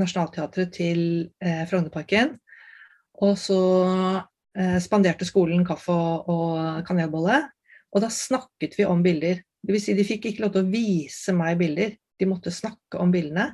Nationaltheatret 0.00 0.70
til 0.72 1.00
eh, 1.44 1.66
Frognerparken. 1.68 2.30
Og 3.28 3.34
så 3.36 3.58
eh, 4.56 4.78
spanderte 4.80 5.28
skolen 5.28 5.66
kaffe 5.68 5.92
og, 5.92 6.30
og 6.32 6.80
kanelbolle. 6.88 7.42
Og 7.92 8.00
da 8.00 8.08
snakket 8.08 8.78
vi 8.78 8.86
om 8.88 9.04
bilder. 9.04 9.44
Det 9.60 9.76
vil 9.76 9.84
si, 9.84 9.92
de 9.92 10.08
fikk 10.08 10.30
ikke 10.30 10.46
lov 10.46 10.54
til 10.54 10.64
å 10.64 10.72
vise 10.72 11.36
meg 11.36 11.60
bilder, 11.60 11.92
de 11.92 12.30
måtte 12.30 12.54
snakke 12.56 13.04
om 13.04 13.12
bildene. 13.12 13.50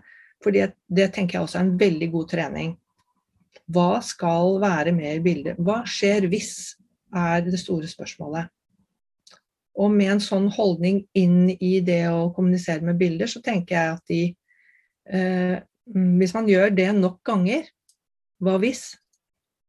For 0.46 0.54
det 0.54 1.10
tenker 1.10 1.40
jeg 1.40 1.48
også 1.48 1.58
er 1.58 1.66
en 1.66 1.74
veldig 1.82 2.12
god 2.14 2.30
trening. 2.36 2.72
Hva 3.66 3.98
skal 4.06 4.60
være 4.62 4.94
med 4.94 5.18
i 5.18 5.26
bildet? 5.26 5.58
Hva 5.58 5.82
skjer 5.90 6.30
hvis, 6.30 6.54
er 7.10 7.42
det 7.42 7.58
store 7.58 7.90
spørsmålet. 7.90 8.46
Og 9.78 9.92
med 9.94 10.16
en 10.16 10.22
sånn 10.22 10.48
holdning 10.52 11.04
inn 11.16 11.50
i 11.52 11.78
det 11.86 12.02
å 12.10 12.30
kommunisere 12.34 12.82
med 12.84 12.98
bilder, 13.00 13.30
så 13.30 13.42
tenker 13.44 13.76
jeg 13.76 13.92
at 13.96 14.10
de 14.10 14.22
eh, 15.10 15.58
Hvis 15.90 16.34
man 16.36 16.46
gjør 16.46 16.70
det 16.74 16.90
nok 16.94 17.20
ganger, 17.26 17.64
hva 18.38 18.58
hvis? 18.62 18.92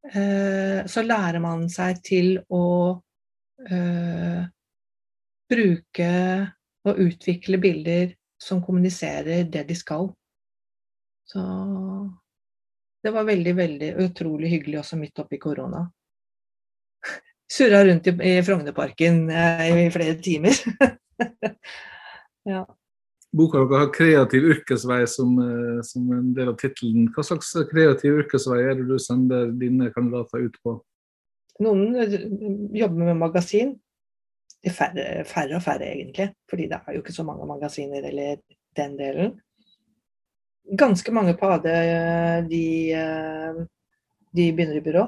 Eh, 0.06 0.82
så 0.86 1.02
lærer 1.02 1.42
man 1.42 1.68
seg 1.70 2.02
til 2.06 2.36
å 2.50 2.66
eh, 3.66 4.42
bruke 5.50 6.12
og 6.86 7.02
utvikle 7.06 7.60
bilder 7.62 8.14
som 8.42 8.62
kommuniserer 8.66 9.46
det 9.50 9.64
de 9.70 9.78
skal. 9.78 10.10
Så 11.30 11.42
det 13.04 13.14
var 13.14 13.26
veldig, 13.26 13.54
veldig 13.56 13.92
utrolig 14.04 14.50
hyggelig 14.52 14.82
også 14.82 14.98
midt 15.00 15.22
oppi 15.24 15.40
korona. 15.42 15.86
Surra 17.52 17.82
rundt 17.86 18.08
i, 18.08 18.14
i 18.30 18.44
Frognerparken 18.44 19.26
eh, 19.30 19.86
i 19.86 19.90
flere 19.92 20.16
timer. 20.24 20.56
ja. 22.52 22.64
Boka 23.32 23.64
dere 23.64 23.82
har 23.84 23.92
'Kreativ 23.96 24.48
yrkesvei' 24.54 25.06
som, 25.08 25.36
eh, 25.40 25.82
som 25.88 26.08
en 26.16 26.34
del 26.36 26.52
av 26.54 26.58
tittelen. 26.60 27.10
Hva 27.16 27.24
slags 27.28 27.52
kreativ 27.72 28.24
yrkesvei 28.24 28.64
er 28.64 28.80
det 28.80 28.88
du 28.88 28.98
sender 29.00 29.52
dine 29.60 29.92
kandidater 29.96 30.48
ut 30.48 30.58
på? 30.64 30.78
Noen 31.64 31.96
eh, 32.00 32.18
jobber 32.82 33.12
med 33.12 33.20
magasin. 33.20 33.76
Det 34.62 34.72
færre, 34.76 35.24
færre 35.26 35.58
og 35.58 35.64
færre, 35.66 35.88
egentlig. 35.92 36.32
Fordi 36.50 36.68
det 36.72 36.80
er 36.80 36.96
jo 36.96 37.04
ikke 37.04 37.16
så 37.16 37.26
mange 37.28 37.48
magasiner 37.50 38.04
eller 38.12 38.44
den 38.78 39.00
delen 39.00 39.40
ganske 40.78 41.12
mange 41.12 41.34
på 41.38 41.50
AD 41.52 41.68
de, 42.50 42.66
de 44.32 44.46
begynner 44.54 44.78
i 44.78 44.84
byrå. 44.86 45.06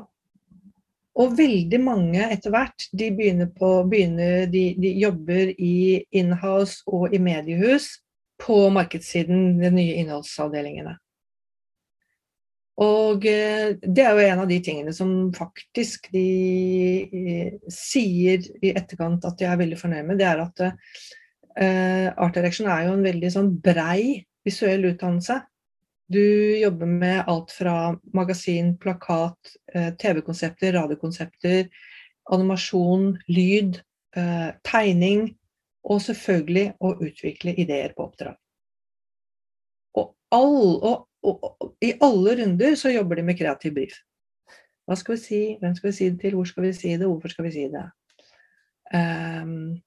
Og 1.21 1.35
veldig 1.37 1.77
mange 1.83 2.25
etter 2.33 2.53
hvert 2.53 2.87
de 2.97 3.11
begynner 3.13 3.51
på, 3.53 3.83
begynner, 3.89 4.47
de, 4.49 4.71
de 4.81 4.93
jobber 4.97 5.53
i 5.61 6.01
inhouse 6.15 6.81
og 6.89 7.13
i 7.13 7.21
mediehus 7.21 7.91
på 8.41 8.57
markedssiden, 8.73 9.59
de 9.61 9.69
nye 9.71 9.99
innholdsavdelingene. 10.01 10.97
Og 12.81 13.25
eh, 13.29 13.75
det 13.77 14.01
er 14.01 14.17
jo 14.17 14.25
en 14.25 14.41
av 14.43 14.49
de 14.49 14.57
tingene 14.65 14.93
som 14.97 15.29
faktisk 15.35 16.09
de 16.13 16.25
eh, 17.05 17.51
sier 17.69 18.41
i 18.65 18.73
etterkant 18.73 19.25
at 19.29 19.37
de 19.37 19.45
er 19.45 19.59
veldig 19.61 19.77
fornøyd 19.77 20.09
med, 20.09 20.17
det 20.17 20.25
er 20.25 20.41
at 20.41 20.63
uh, 20.65 22.07
Art 22.17 22.33
Direction 22.33 22.69
er 22.73 22.87
jo 22.87 22.95
en 22.97 23.05
veldig 23.05 23.29
sånn 23.35 23.51
brei 23.61 24.23
visuell 24.43 24.89
utdannelse. 24.89 25.37
Du 26.13 26.57
jobber 26.59 26.85
med 26.85 27.23
alt 27.27 27.51
fra 27.51 27.99
magasin, 28.13 28.77
plakat, 28.77 29.55
eh, 29.73 29.93
TV-konsepter, 29.93 30.73
radiokonsepter, 30.73 31.69
animasjon, 32.31 33.17
lyd, 33.27 33.79
eh, 34.15 34.49
tegning, 34.63 35.31
og 35.83 36.01
selvfølgelig 36.05 36.67
å 36.79 36.93
utvikle 37.01 37.55
ideer 37.57 37.95
på 37.97 38.05
oppdrag. 38.05 38.37
Og, 39.97 40.13
all, 40.31 40.59
og, 40.91 41.07
og, 41.25 41.47
og, 41.49 41.73
i 41.81 41.95
alle 41.97 42.37
runder 42.43 42.77
så 42.79 42.93
jobber 42.93 43.17
de 43.17 43.25
med 43.31 43.39
kreativ 43.39 43.73
brief. 43.73 43.97
Hva 44.85 44.99
skal 44.99 45.15
vi 45.15 45.23
si, 45.23 45.41
hvem 45.63 45.73
skal 45.79 45.89
vi 45.89 45.95
si 45.97 46.11
det 46.11 46.21
til, 46.21 46.37
hvor 46.37 46.45
skal 46.51 46.67
vi 46.67 46.75
si 46.77 46.93
det, 46.93 47.09
hvorfor 47.09 47.33
skal 47.33 47.47
vi 47.47 47.55
si 47.55 47.65
det? 47.73 47.87
Um, 48.93 49.81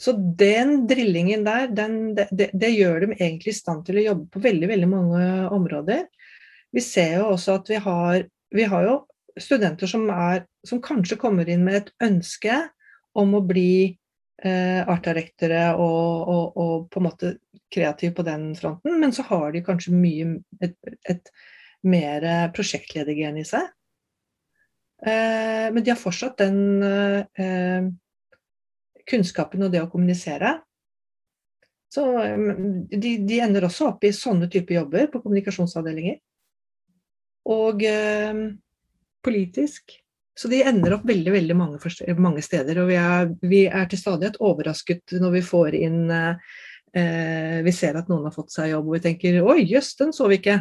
så 0.00 0.14
den 0.16 0.86
drillingen 0.88 1.44
der, 1.44 1.68
den, 1.76 2.14
det, 2.16 2.30
det, 2.32 2.70
gjør 2.72 3.02
dem 3.04 3.14
egentlig 3.18 3.52
i 3.52 3.58
stand 3.58 3.84
til 3.84 4.00
å 4.00 4.04
jobbe 4.06 4.30
på 4.32 4.40
veldig, 4.46 4.68
veldig 4.70 4.88
mange 4.88 5.24
områder. 5.52 6.06
Vi 6.72 6.84
ser 6.84 7.18
jo 7.18 7.26
også 7.34 7.58
at 7.60 7.68
vi 7.68 7.80
har, 7.84 8.24
vi 8.56 8.66
har 8.70 8.86
jo 8.86 8.94
studenter 9.40 9.90
som, 9.90 10.06
er, 10.08 10.46
som 10.66 10.80
kanskje 10.82 11.20
kommer 11.20 11.48
inn 11.48 11.66
med 11.66 11.82
et 11.82 11.92
ønske 12.06 12.56
om 13.20 13.36
å 13.36 13.42
bli 13.44 13.72
eh, 13.90 14.80
artdirektere 14.80 15.74
og, 15.74 16.32
og, 16.32 16.56
og, 16.56 16.74
på 16.88 17.00
en 17.00 17.08
måte 17.10 17.36
kreative 17.72 18.16
på 18.16 18.24
den 18.24 18.50
fronten. 18.56 18.96
Men 19.02 19.12
så 19.12 19.26
har 19.28 19.50
de 19.52 19.64
kanskje 19.66 19.96
mye 19.96 20.38
et, 20.64 20.78
et 21.10 21.32
mer 21.84 22.24
prosjektledergen 22.56 23.40
i 23.40 23.46
seg. 23.48 23.68
Eh, 25.04 25.68
men 25.72 25.84
de 25.84 25.92
har 25.92 26.00
fortsatt 26.00 26.40
den 26.40 26.60
eh, 26.84 27.90
kunnskapen 29.10 29.66
og 29.66 29.72
det 29.74 29.82
å 29.82 29.90
kommunisere. 29.90 30.58
Så 31.90 32.04
de, 32.90 33.16
de, 33.26 33.40
ender 33.42 33.66
også 33.66 33.88
opp 33.90 34.04
i 34.06 34.12
sånne 34.14 34.46
typer 34.50 34.76
jobber 34.78 35.08
på 35.10 35.22
kommunikasjonsavdelinger. 35.24 36.20
Og 37.50 37.82
eh, 37.82 38.44
politisk. 39.26 39.96
Så 40.38 40.48
de 40.48 40.62
ender 40.62 40.94
opp 40.94 41.04
veldig 41.08 41.32
veldig 41.34 41.56
mange, 41.58 41.92
mange 42.16 42.42
steder. 42.46 42.78
Og 42.80 42.92
vi 42.92 42.98
er, 43.00 43.32
vi 43.42 43.64
er, 43.66 43.88
til 43.90 44.00
stadighet 44.00 44.38
overrasket 44.38 45.18
når 45.18 45.34
vi 45.34 45.42
får 45.44 45.76
inn 45.76 46.00
eh, 46.14 47.58
Vi 47.66 47.72
ser 47.74 47.98
at 47.98 48.08
noen 48.10 48.24
har 48.28 48.34
fått 48.34 48.54
seg 48.54 48.70
jobb 48.72 48.88
og 48.88 48.96
vi 48.96 49.04
tenker 49.08 49.42
oi, 49.42 49.60
jøss, 49.68 49.92
den 49.98 50.14
så 50.14 50.30
vi 50.30 50.38
ikke. 50.40 50.60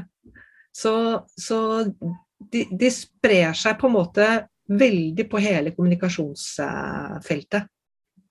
Så, 0.76 0.94
så 1.38 1.60
de, 1.86 2.66
de, 2.70 2.90
sprer 2.94 3.54
seg 3.58 3.78
på 3.80 3.90
en 3.90 3.96
måte 3.96 4.28
veldig 4.70 5.26
på 5.30 5.42
hele 5.42 5.74
kommunikasjonsfeltet. 5.74 7.70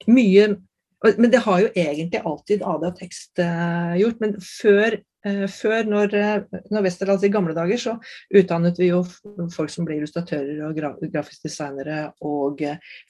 Mye 0.07 0.57
Men 1.05 1.31
det 1.31 1.45
har 1.45 1.61
jo 1.63 1.69
egentlig 1.79 2.21
alltid 2.27 2.63
AD 2.67 2.85
og 2.89 2.97
tekst 2.99 3.39
uh, 3.39 3.95
gjort. 4.01 4.17
Men 4.19 4.33
før, 4.43 4.97
uh, 5.27 5.45
før 5.47 5.87
når, 5.87 6.15
uh, 6.19 6.63
når 6.75 6.87
Westerlands 6.89 7.23
i 7.23 7.31
gamle 7.31 7.55
dager, 7.55 7.79
så 7.79 7.95
utdannet 8.35 8.81
vi 8.83 8.89
jo 8.91 9.05
folk 9.55 9.71
som 9.71 9.87
ble 9.87 10.01
illustratører 10.01 10.65
og 10.67 10.75
graf 10.75 10.99
grafiske 10.99 11.47
designere 11.47 12.01
og 12.27 12.65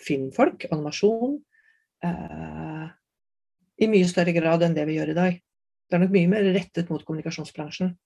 filmfolk, 0.05 0.69
animasjon. 0.69 1.39
I 3.79 3.89
mye 3.89 4.11
større 4.11 4.37
grad 4.37 4.63
enn 4.63 4.77
det 4.77 4.85
vi 4.87 4.99
gjør 4.99 5.15
i 5.15 5.17
dag. 5.17 5.41
Det 5.89 5.97
er 5.97 6.05
nok 6.05 6.13
mye 6.13 6.29
mer 6.31 6.45
rettet 6.53 6.93
mot 6.93 7.01
kommunikasjonsbransjen. 7.09 7.97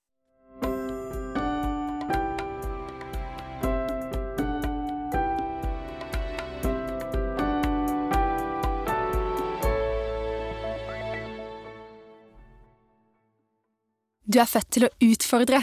Du 14.33 14.38
er 14.40 14.49
født 14.49 14.71
til 14.73 14.87
å 14.87 14.92
utfordre, 15.05 15.61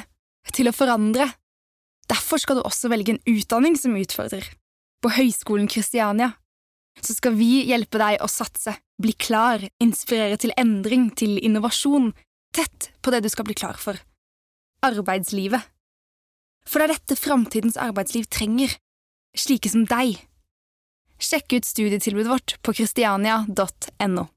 til 0.54 0.70
å 0.70 0.76
forandre. 0.76 1.26
Derfor 2.10 2.42
skal 2.42 2.60
du 2.60 2.66
også 2.68 2.92
velge 2.92 3.16
en 3.16 3.24
utdanning 3.30 3.78
som 3.80 3.98
utfordrer. 3.98 4.46
På 5.02 5.12
Høgskolen 5.16 5.70
Kristiania. 5.72 6.34
Så 7.02 7.16
skal 7.16 7.38
vi 7.40 7.64
hjelpe 7.70 8.02
deg 8.02 8.20
å 8.22 8.28
satse, 8.30 8.76
bli 9.00 9.14
klar, 9.16 9.64
inspirere 9.82 10.38
til 10.42 10.52
endring, 10.60 11.08
til 11.16 11.38
innovasjon, 11.40 12.12
tett 12.54 12.90
på 13.02 13.14
det 13.14 13.24
du 13.24 13.30
skal 13.32 13.48
bli 13.48 13.56
klar 13.58 13.80
for. 13.80 13.98
Arbeidslivet. 14.86 15.64
For 16.68 16.82
det 16.82 16.90
er 16.90 16.94
dette 16.98 17.18
framtidens 17.18 17.80
arbeidsliv 17.80 18.28
trenger, 18.30 18.76
slike 19.38 19.72
som 19.72 19.88
deg. 19.90 20.20
Sjekk 21.20 21.56
ut 21.58 21.68
studietilbudet 21.68 22.32
vårt 22.32 22.58
på 22.64 22.76
christiania.no. 22.76 24.28